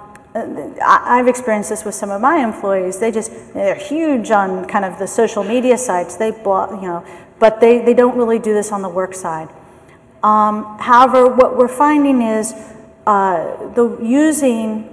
[0.85, 2.99] I've experienced this with some of my employees.
[2.99, 6.17] They just, they're huge on kind of the social media sites.
[6.17, 7.07] They blog, you know,
[7.39, 9.49] but they, they don't really do this on the work side.
[10.23, 12.53] Um, however, what we're finding is
[13.07, 14.93] uh, the using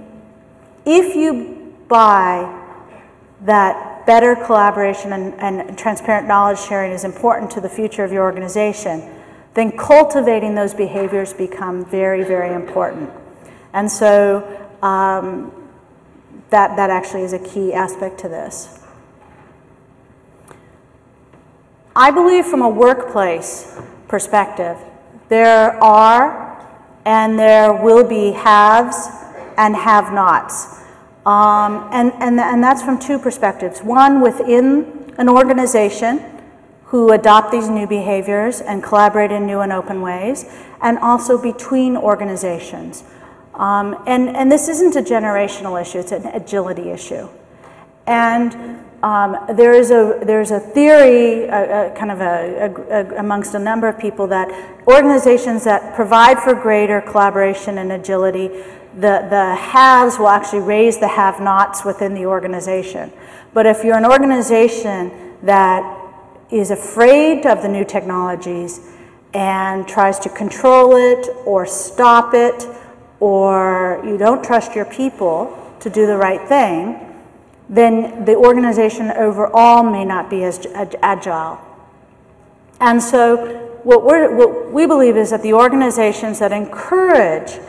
[0.86, 2.62] if you buy
[3.42, 8.22] that better collaboration and, and transparent knowledge sharing is important to the future of your
[8.22, 9.02] organization,
[9.54, 13.10] then cultivating those behaviors become very, very important.
[13.72, 15.50] And so um,
[16.50, 18.78] that, that actually is a key aspect to this.
[21.96, 24.76] I believe from a workplace perspective,
[25.28, 26.44] there are
[27.06, 29.08] and there will be haves
[29.56, 30.80] and have nots.
[31.24, 33.80] Um, and, and, and that's from two perspectives.
[33.80, 36.20] One, within an organization
[36.86, 40.44] who adopt these new behaviors and collaborate in new and open ways,
[40.82, 43.04] and also between organizations.
[43.54, 47.28] Um, and, and this isn't a generational issue, it's an agility issue.
[48.06, 53.58] And um, there is a there's a theory, a, a kind of a, amongst a
[53.58, 54.48] number of people that
[54.86, 58.48] organizations that provide for greater collaboration and agility,
[58.94, 63.12] the the haves will actually raise the have-nots within the organization.
[63.52, 65.82] But if you're an organization that
[66.50, 68.80] is afraid of the new technologies
[69.34, 72.66] and tries to control it or stop it,
[73.20, 76.98] or you don't trust your people to do the right thing,
[77.68, 81.58] then the organization overall may not be as agile.
[82.80, 87.60] And so what, what, we believe is that the organizations that encourage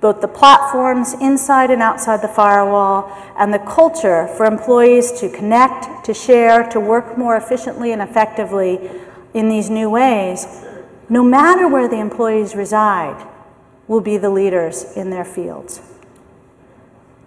[0.00, 6.04] both the platforms inside and outside the firewall and the culture for employees to connect,
[6.04, 8.90] to share, to work more efficiently and effectively
[9.34, 10.46] in these new ways,
[11.08, 13.26] no matter where the employees reside,
[13.88, 15.80] will be the leaders in their fields.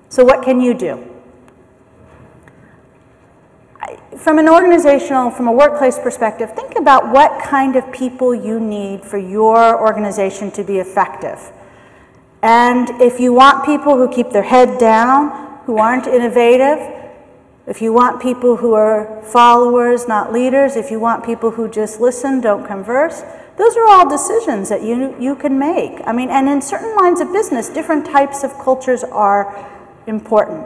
[0.09, 1.19] So what can you do?
[4.17, 9.03] from an organizational, from a workplace perspective, think about what kind of people you need
[9.03, 11.51] for your organization to be effective.
[12.41, 16.95] And if you want people who keep their head down, who aren't innovative,
[17.65, 21.99] if you want people who are followers, not leaders, if you want people who just
[21.99, 23.23] listen, don't converse,
[23.59, 25.99] those are all decisions that you, you can make.
[26.05, 29.69] I mean, and in certain lines of business, different types of cultures are
[30.07, 30.65] important.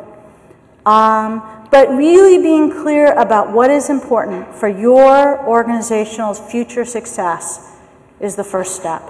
[0.85, 1.41] Um,
[1.71, 7.75] but really being clear about what is important for your organizational future success
[8.19, 9.01] is the first step.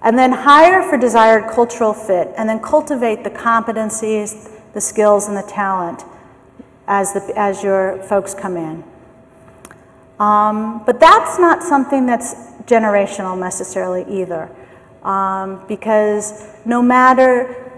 [0.00, 5.36] And then hire for desired cultural fit, and then cultivate the competencies, the skills, and
[5.36, 6.02] the talent
[6.88, 8.82] as, the, as your folks come in.
[10.18, 12.34] Um, but that's not something that's
[12.66, 14.50] generational necessarily either.
[15.02, 17.70] Um, because no matter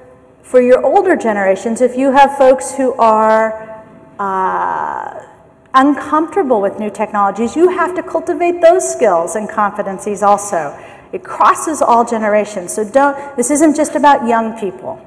[0.42, 3.82] for your older generations, if you have folks who are
[4.18, 5.24] uh,
[5.72, 10.78] uncomfortable with new technologies, you have to cultivate those skills and competencies also.
[11.12, 12.72] It crosses all generations.
[12.72, 15.00] So don't, this isn't just about young people.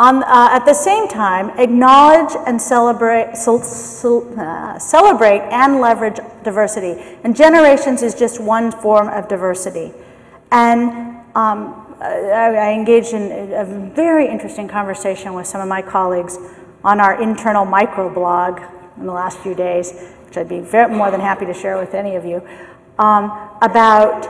[0.00, 7.18] On, uh, at the same time, acknowledge and celebrate, uh, celebrate and leverage diversity.
[7.22, 9.92] And generations is just one form of diversity.
[10.50, 13.64] And um, I, I engaged in a
[13.94, 16.38] very interesting conversation with some of my colleagues
[16.82, 19.92] on our internal microblog in the last few days,
[20.26, 22.42] which I'd be very, more than happy to share with any of you,
[22.98, 23.30] um,
[23.62, 24.26] about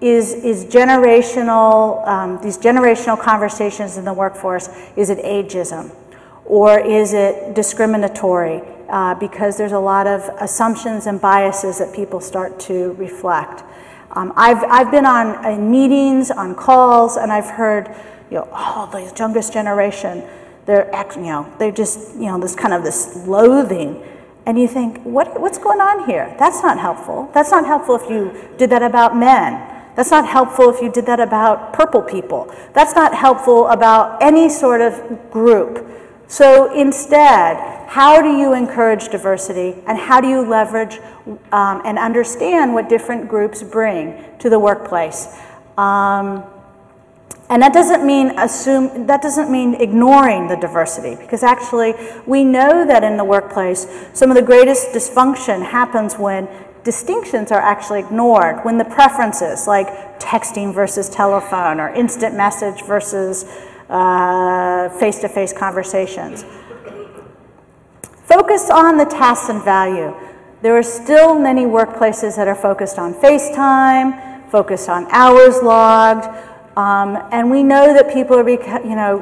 [0.00, 5.94] is, is generational, um, these generational conversations in the workforce, is it ageism?
[6.44, 8.62] Or is it discriminatory?
[8.88, 13.64] Uh, because there's a lot of assumptions and biases that people start to reflect.
[14.12, 17.88] Um, I've, I've been on meetings, on calls, and I've heard,
[18.30, 20.22] you know, oh, the youngest generation,
[20.66, 24.02] they're, you know, they're just, you know, this kind of this loathing.
[24.46, 26.34] And you think, what, what's going on here?
[26.38, 27.28] That's not helpful.
[27.34, 29.75] That's not helpful if you did that about men.
[29.96, 32.54] That's not helpful if you did that about purple people.
[32.74, 35.84] That's not helpful about any sort of group.
[36.28, 37.56] So instead,
[37.88, 40.98] how do you encourage diversity and how do you leverage
[41.52, 45.38] um, and understand what different groups bring to the workplace?
[45.78, 46.44] Um,
[47.48, 51.94] and that doesn't mean assume that doesn't mean ignoring the diversity because actually
[52.26, 56.48] we know that in the workplace some of the greatest dysfunction happens when
[56.86, 63.44] distinctions are actually ignored, when the preferences like texting versus telephone or instant message versus
[63.90, 66.44] uh, face-to-face conversations.
[68.24, 70.14] Focus on the tasks and value.
[70.62, 76.26] There are still many workplaces that are focused on FaceTime, focused on hours logged,
[76.76, 79.12] um, and we know that people are, you know,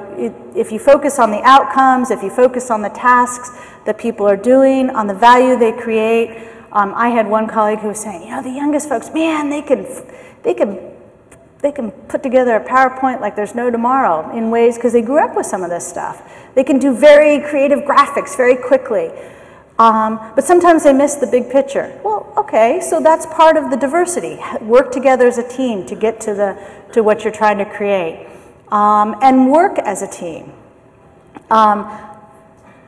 [0.54, 3.50] if you focus on the outcomes, if you focus on the tasks
[3.86, 6.50] that people are doing, on the value they create.
[6.74, 9.62] Um, I had one colleague who was saying, you know, the youngest folks, man, they
[9.62, 9.86] can,
[10.42, 10.94] they can
[11.64, 15.18] they can put together a PowerPoint like there's no tomorrow in ways because they grew
[15.18, 16.30] up with some of this stuff.
[16.54, 19.10] They can do very creative graphics very quickly.
[19.78, 21.98] Um, but sometimes they miss the big picture.
[22.04, 24.38] Well, okay, so that's part of the diversity.
[24.60, 28.28] Work together as a team to get to, the, to what you're trying to create.
[28.68, 30.52] Um, and work as a team.
[31.50, 31.88] Um,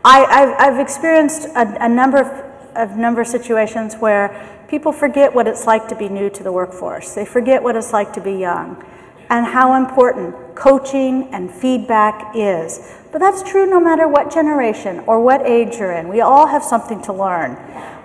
[0.05, 2.46] I, have experienced a, a number of,
[2.77, 6.53] a number of situations where people forget what it's like to be new to the
[6.53, 7.15] workforce.
[7.15, 8.85] They forget what it's like to be young
[9.29, 12.95] and how important coaching and feedback is.
[13.13, 16.09] But that's true no matter what generation or what age you're in.
[16.09, 17.57] We all have something to learn.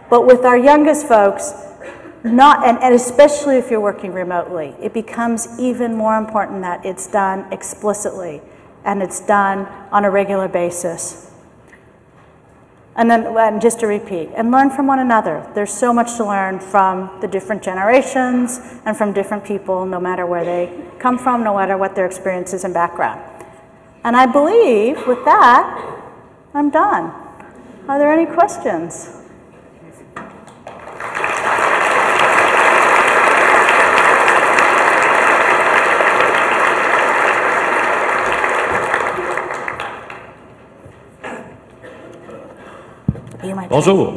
[0.10, 1.54] But with our youngest folks,
[2.24, 7.08] not and, and especially if you're working remotely, it becomes even more important that it's
[7.08, 8.42] done explicitly
[8.84, 11.31] and it's done on a regular basis.
[12.96, 15.50] And then, and just to repeat, and learn from one another.
[15.56, 20.26] There's so much to learn from the different generations and from different people, no matter
[20.26, 23.22] where they come from, no matter what their experiences and background.
[24.04, 26.02] And I believe with that,
[26.54, 27.14] I'm done.
[27.88, 29.21] Are there any questions?
[43.70, 44.14] Bonjour.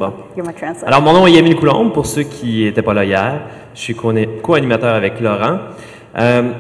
[0.87, 3.41] Alors, mon nom est Yamil Coulombe, pour ceux qui n'étaient pas là hier.
[3.75, 5.59] Je suis co-animateur avec Laurent.
[6.17, 6.55] Um,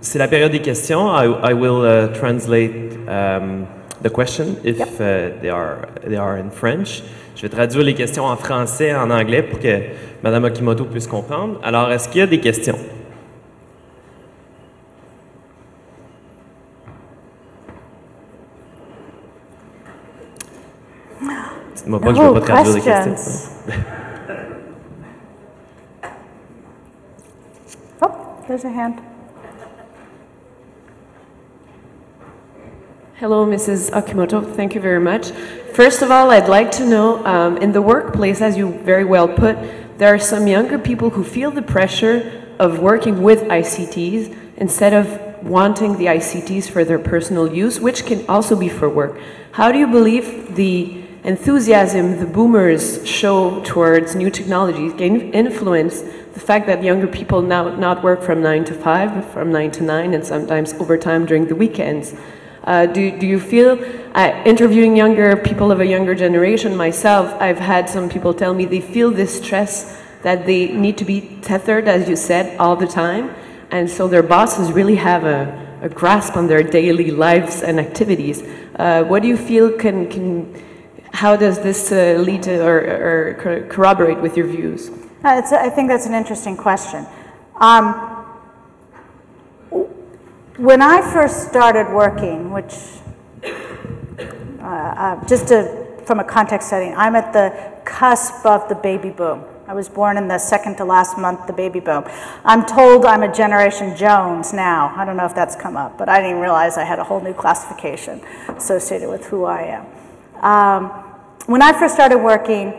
[0.00, 1.08] c'est la période des questions.
[1.12, 2.70] I, I will uh, translate
[3.08, 3.66] um,
[4.02, 4.88] the question if yep.
[5.00, 7.02] uh, they, are, they are in French.
[7.34, 9.80] Je vais traduire les questions en français et en anglais pour que
[10.22, 11.60] Mme Okimoto puisse comprendre.
[11.62, 12.76] Alors, est-ce qu'il y a des questions?
[21.86, 22.00] No
[22.40, 23.48] questions.
[28.02, 29.00] oh, there's a hand.
[33.14, 33.92] Hello, Mrs.
[33.92, 34.52] Okimoto.
[34.54, 35.30] Thank you very much.
[35.74, 39.28] First of all, I'd like to know, um, in the workplace, as you very well
[39.28, 39.56] put,
[39.96, 45.20] there are some younger people who feel the pressure of working with ICTs instead of
[45.44, 49.20] wanting the ICTs for their personal use, which can also be for work.
[49.52, 56.02] How do you believe the enthusiasm the boomers show towards new technologies can influence
[56.34, 59.70] the fact that younger people now not work from 9 to 5, but from 9
[59.72, 62.14] to 9, and sometimes overtime during the weekends.
[62.62, 63.76] Uh, do, do you feel,
[64.14, 68.64] uh, interviewing younger people of a younger generation myself, I've had some people tell me
[68.64, 72.86] they feel this stress that they need to be tethered, as you said, all the
[72.86, 73.34] time,
[73.72, 78.44] and so their bosses really have a, a grasp on their daily lives and activities.
[78.76, 80.54] Uh, what do you feel can, can
[81.16, 84.90] how does this uh, lead to or, or, corroborate with your views?
[85.24, 87.06] Uh, I think that's an interesting question.
[87.56, 87.94] Um,
[90.58, 92.74] when I first started working, which
[94.60, 99.08] uh, uh, just to, from a context setting, I'm at the cusp of the baby
[99.08, 99.42] boom.
[99.66, 102.04] I was born in the second to last month, the baby boom.
[102.44, 104.92] I'm told I'm a Generation Jones now.
[104.94, 107.22] I don't know if that's come up, but I didn't realize I had a whole
[107.22, 109.86] new classification associated with who I am.
[110.44, 111.05] Um,
[111.46, 112.74] when I first started working,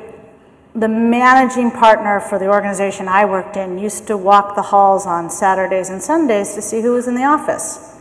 [0.76, 5.30] the managing partner for the organization I worked in used to walk the halls on
[5.30, 7.95] Saturdays and Sundays to see who was in the office.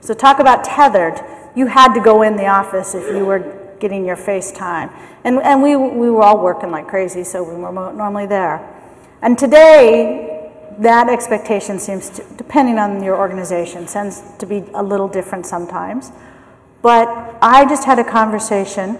[0.00, 1.20] So talk about tethered.
[1.56, 4.90] You had to go in the office if you were getting your face time.
[5.24, 8.60] And, and we, we were all working like crazy, so we were normally there.
[9.22, 15.08] And today, that expectation seems to, depending on your organization, tends to be a little
[15.08, 16.12] different sometimes.
[16.82, 17.08] But
[17.42, 18.98] I just had a conversation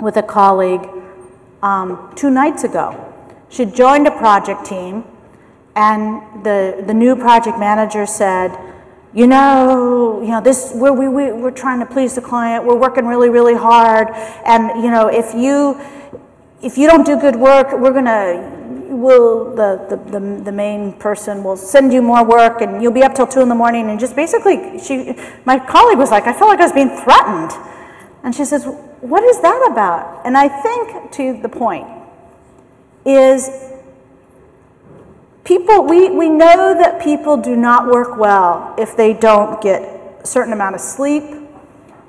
[0.00, 0.88] with a colleague
[1.62, 3.04] um, two nights ago.
[3.48, 5.04] She joined a project team,
[5.74, 8.56] and the, the new project manager said,
[9.14, 12.64] you know, you know, this we're, we, we, we're trying to please the client.
[12.64, 14.08] We're working really, really hard,
[14.44, 15.80] and you know, if you
[16.60, 21.44] if you don't do good work, we're gonna will the, the, the, the, main person
[21.44, 24.00] will send you more work and you'll be up till two in the morning and
[24.00, 27.52] just basically she my colleague was like i felt like i was being threatened
[28.22, 28.64] and she says
[29.00, 30.26] what is that about?
[30.26, 31.86] And I think to the point
[33.04, 33.48] is
[35.44, 39.82] people, we, we know that people do not work well if they don't get
[40.22, 41.22] a certain amount of sleep,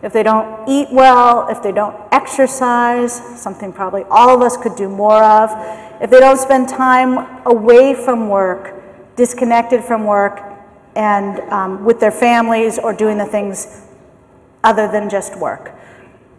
[0.01, 4.75] if they don't eat well, if they don't exercise, something probably all of us could
[4.75, 5.51] do more of,
[6.01, 8.81] if they don't spend time away from work,
[9.15, 10.41] disconnected from work,
[10.95, 13.85] and um, with their families or doing the things
[14.63, 15.78] other than just work.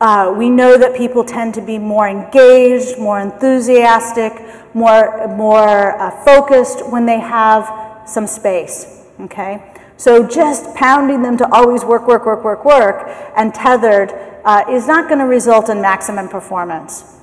[0.00, 4.32] Uh, we know that people tend to be more engaged, more enthusiastic,
[4.74, 9.74] more, more uh, focused when they have some space, okay?
[9.98, 14.12] So just pounding them to always work, work, work, work, work, and tethered
[14.46, 17.18] uh, is not going to result in maximum performance.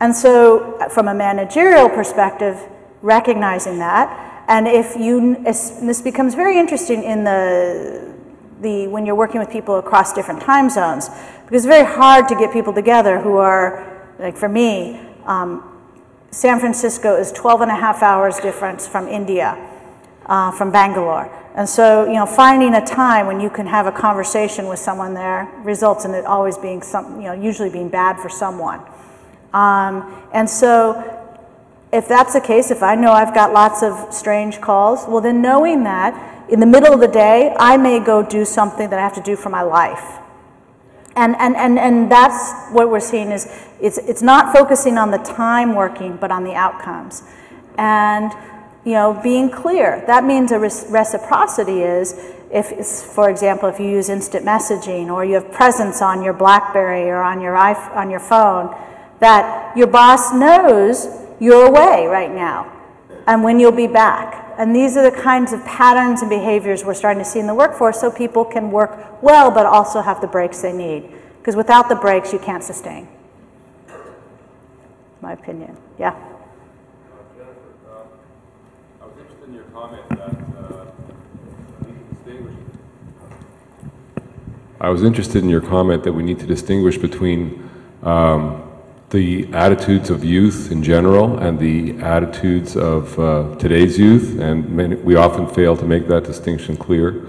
[0.00, 2.60] And so, uh, from a managerial perspective,
[3.00, 8.12] recognizing that, and if you, this becomes very interesting in the,
[8.60, 11.10] the, when you're working with people across different time zones,
[11.48, 15.64] because it's very hard to get people together who are, like for me, um,
[16.30, 19.56] San Francisco is 12 and a half hours difference from India,
[20.26, 21.32] uh, from Bangalore.
[21.54, 25.14] And so, you know, finding a time when you can have a conversation with someone
[25.14, 28.80] there results in it always being some, you know, usually being bad for someone.
[29.54, 31.02] Um, and so,
[31.94, 35.40] if that's the case, if I know I've got lots of strange calls, well, then
[35.40, 39.02] knowing that in the middle of the day, I may go do something that I
[39.02, 40.18] have to do for my life.
[41.18, 43.48] And, and, and, and that's what we're seeing is
[43.80, 47.24] it's, it's not focusing on the time working, but on the outcomes.
[47.76, 48.30] And,
[48.84, 50.04] you know, being clear.
[50.06, 52.14] That means a reciprocity is
[52.52, 57.10] if, for example, if you use instant messaging or you have presence on your BlackBerry
[57.10, 58.72] or on your, on your phone,
[59.18, 61.08] that your boss knows
[61.40, 62.72] you're away right now
[63.26, 64.47] and when you'll be back.
[64.58, 67.54] And these are the kinds of patterns and behaviors we're starting to see in the
[67.54, 71.12] workforce so people can work well but also have the breaks they need.
[71.38, 73.06] Because without the breaks, you can't sustain.
[75.20, 75.76] My opinion.
[75.96, 76.14] Yeah?
[84.80, 87.68] I was interested in your comment that we need to distinguish between
[88.02, 88.67] um,
[89.10, 94.96] the attitudes of youth in general and the attitudes of uh, today's youth, and many,
[94.96, 97.24] we often fail to make that distinction clear.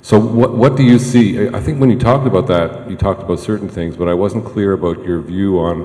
[0.00, 1.48] So what, what do you see?
[1.48, 4.44] I think when you talked about that, you talked about certain things, but I wasn't
[4.44, 5.82] clear about your view on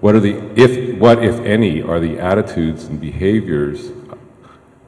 [0.00, 3.90] what are the, if, what if any, are the attitudes and behaviors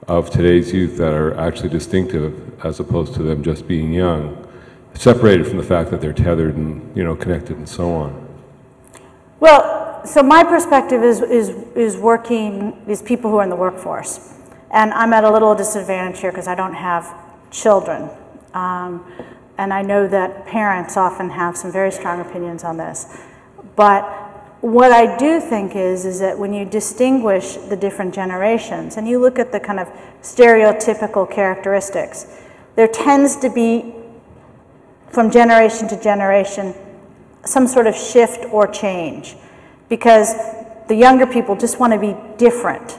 [0.07, 4.47] of today's youth that are actually distinctive as opposed to them just being young,
[4.95, 8.29] separated from the fact that they're tethered and, you know, connected and so on.
[9.41, 14.35] Well, so my perspective is, is, is working, these people who are in the workforce.
[14.71, 17.15] And I'm at a little disadvantage here because I don't have
[17.51, 18.11] children.
[18.55, 19.05] Um,
[19.57, 23.21] and I know that parents often have some very strong opinions on this.
[23.77, 24.03] But
[24.61, 29.21] what I do think is, is that when you distinguish the different generations and you
[29.21, 29.89] look at the kind of
[30.23, 32.27] stereotypical characteristics,
[32.75, 33.95] there tends to be,
[35.11, 36.75] from generation to generation,
[37.45, 39.37] some sort of shift or change
[39.89, 40.35] because
[40.89, 42.99] the younger people just want to be different.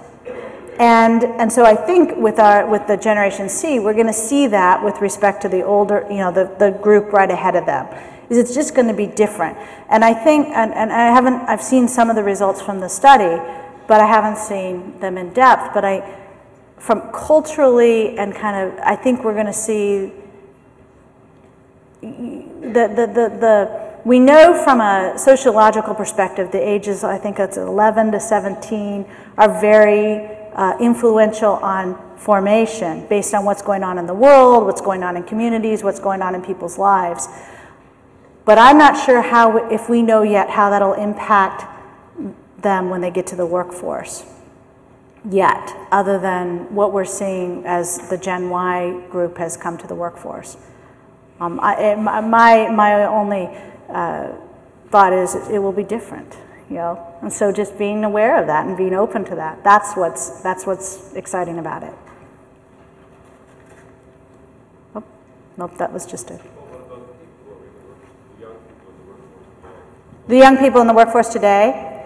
[0.80, 4.48] And, and so I think with, our, with the Generation C, we're going to see
[4.48, 7.88] that with respect to the older, you know, the, the group right ahead of them,
[8.30, 9.58] is it's just going to be different.
[9.90, 12.88] And I think, and, and I haven't, I've seen some of the results from the
[12.88, 13.42] study,
[13.88, 15.74] but I haven't seen them in depth.
[15.74, 16.18] But I,
[16.78, 20.14] from culturally and kind of, I think we're going to see
[22.02, 27.58] the, the, the, the we know from a sociological perspective, the ages, I think it's
[27.58, 29.06] 11 to 17,
[29.38, 34.82] are very uh, influential on formation based on what's going on in the world, what's
[34.82, 37.28] going on in communities, what's going on in people's lives.
[38.46, 41.68] But I'm not sure how, if we know yet how that'll impact
[42.58, 44.26] them when they get to the workforce
[45.30, 49.94] yet, other than what we're seeing as the Gen Y group has come to the
[49.94, 50.58] workforce.
[51.40, 53.50] Um, I, my, my only
[53.92, 54.36] uh,
[54.90, 56.38] thought is it will be different,
[56.70, 57.06] you know.
[57.22, 60.66] And so just being aware of that and being open to that, that's what's, that's
[60.66, 61.94] what's exciting about it.
[64.96, 65.04] Oh,
[65.58, 66.42] nope, that was just it.
[70.28, 72.06] The young people in the workforce today,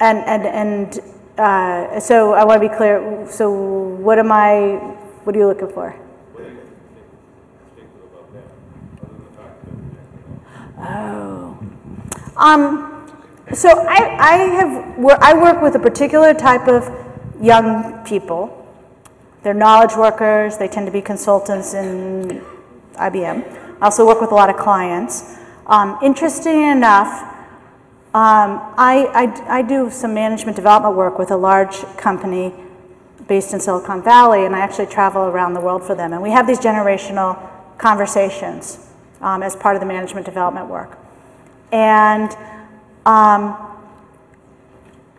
[0.00, 1.00] and, and, and
[1.38, 3.26] uh, so I want to be clear.
[3.30, 4.74] So, what am I,
[5.24, 5.96] what are you looking for?
[10.82, 11.58] Oh.
[12.36, 12.90] Um,
[13.52, 16.88] so I, I have I work with a particular type of
[17.40, 18.56] young people.
[19.42, 20.56] They're knowledge workers.
[20.56, 22.44] They tend to be consultants in
[22.94, 23.80] IBM.
[23.80, 25.36] I also work with a lot of clients.
[25.66, 27.08] Um, interesting enough,
[28.12, 32.52] um, I, I, I do some management development work with a large company
[33.26, 36.12] based in Silicon Valley, and I actually travel around the world for them.
[36.12, 37.38] And we have these generational
[37.78, 38.89] conversations
[39.20, 40.98] um, as part of the management development work.
[41.72, 42.34] And
[43.06, 43.56] um,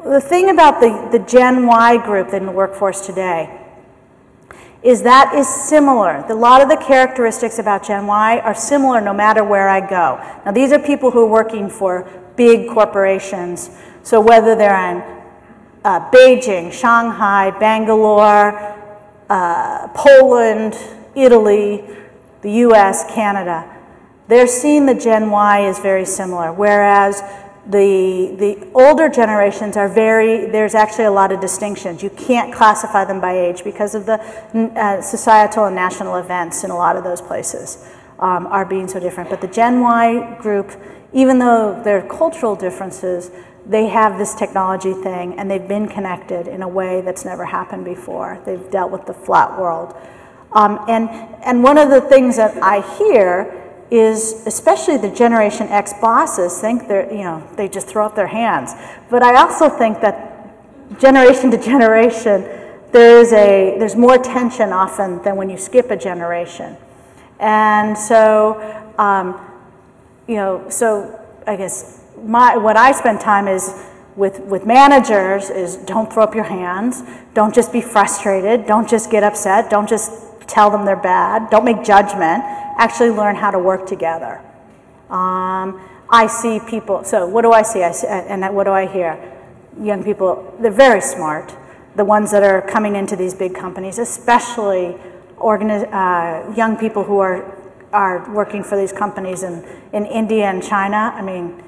[0.04, 3.58] the thing about the, the Gen Y group in the workforce today
[4.84, 6.26] is that is similar.
[6.28, 10.18] A lot of the characteristics about Gen Y are similar no matter where I go.
[10.43, 13.70] Now, these are people who are working for big corporations.
[14.02, 15.22] So whether they're in
[15.84, 18.76] uh, Beijing, Shanghai, Bangalore,
[19.30, 20.76] uh, Poland,
[21.14, 21.84] Italy,
[22.41, 23.70] the US, Canada,
[24.28, 27.22] they're seeing the Gen Y as very similar, whereas
[27.65, 32.01] the, the older generations are very, there's actually a lot of distinctions.
[32.01, 34.19] You can't classify them by age because of the
[34.53, 37.88] uh, societal and national events in a lot of those places
[38.19, 39.30] um, are being so different.
[39.30, 40.72] But the Gen Y group,
[41.13, 43.30] even though there are cultural differences,
[43.65, 47.86] they have this technology thing and they've been connected in a way that's never happened
[47.86, 48.41] before.
[48.43, 49.95] They've dealt with the flat world.
[50.51, 51.09] Um, and,
[51.45, 53.61] and one of the things that I hear
[53.92, 58.28] is especially the Generation X bosses think they're, you know, they just throw up their
[58.28, 58.72] hands.
[59.10, 60.32] But I also think that
[60.98, 62.48] generation to generation,
[62.94, 66.78] there's, a, there's more tension often than when you skip a generation.
[67.39, 68.62] And so,
[68.98, 69.39] um,
[70.26, 73.76] you know, so I guess my, what I spend time is
[74.16, 79.12] with, with managers is don't throw up your hands, don't just be frustrated, don't just
[79.12, 82.44] get upset, don't just tell them they're bad, don't make judgment,
[82.78, 84.42] actually learn how to work together.
[85.10, 87.84] Um, I see people, so what do I see?
[87.84, 89.18] I see and what do I hear?
[89.80, 91.56] Young people, they're very smart.
[91.96, 94.98] The ones that are coming into these big companies, especially
[95.39, 97.58] uh, young people who are,
[97.94, 101.14] are working for these companies in, in India and China.
[101.16, 101.64] I mean,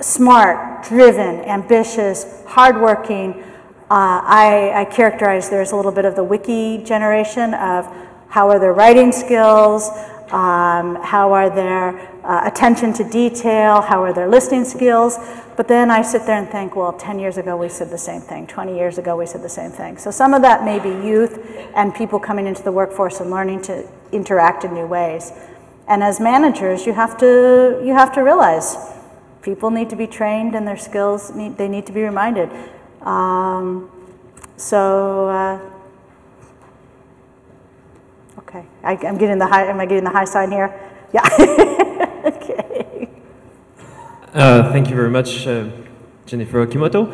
[0.00, 3.42] smart, driven, ambitious, hardworking,
[3.90, 7.92] uh, I, I, characterize there's a little bit of the wiki generation of
[8.28, 9.88] how are their writing skills,
[10.30, 15.18] um, how are their uh, attention to detail, how are their listening skills.
[15.56, 18.20] But then I sit there and think, well, 10 years ago we said the same
[18.20, 19.98] thing, 20 years ago we said the same thing.
[19.98, 23.62] So some of that may be youth and people coming into the workforce and learning
[23.62, 25.32] to interact in new ways.
[25.88, 28.76] And as managers, you have to, you have to realize
[29.42, 32.50] people need to be trained and their skills, need, they need to be reminded.
[33.02, 33.90] Um,
[34.56, 35.58] so, uh,
[38.38, 40.72] okay, I, am getting the high, am I getting the high sign here?
[41.12, 41.22] Yeah,
[42.26, 43.08] okay.
[44.34, 45.64] Uh, thank you very much, uh,
[46.26, 47.08] Jennifer Okimoto.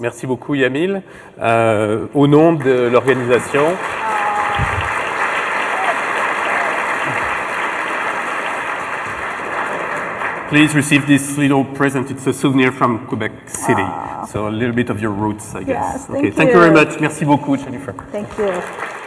[0.00, 1.02] Merci beaucoup, Yamil.
[1.40, 3.76] Euh, au nom de l'organisation,
[10.48, 12.10] Please receive this little present.
[12.10, 13.82] It's a souvenir from Quebec City.
[13.82, 14.26] Aww.
[14.28, 15.68] So a little bit of your roots, I guess.
[15.68, 16.32] Yes, thank okay, you.
[16.32, 16.98] thank you very much.
[17.00, 17.92] Merci beaucoup, Jennifer.
[18.10, 18.97] Thank you.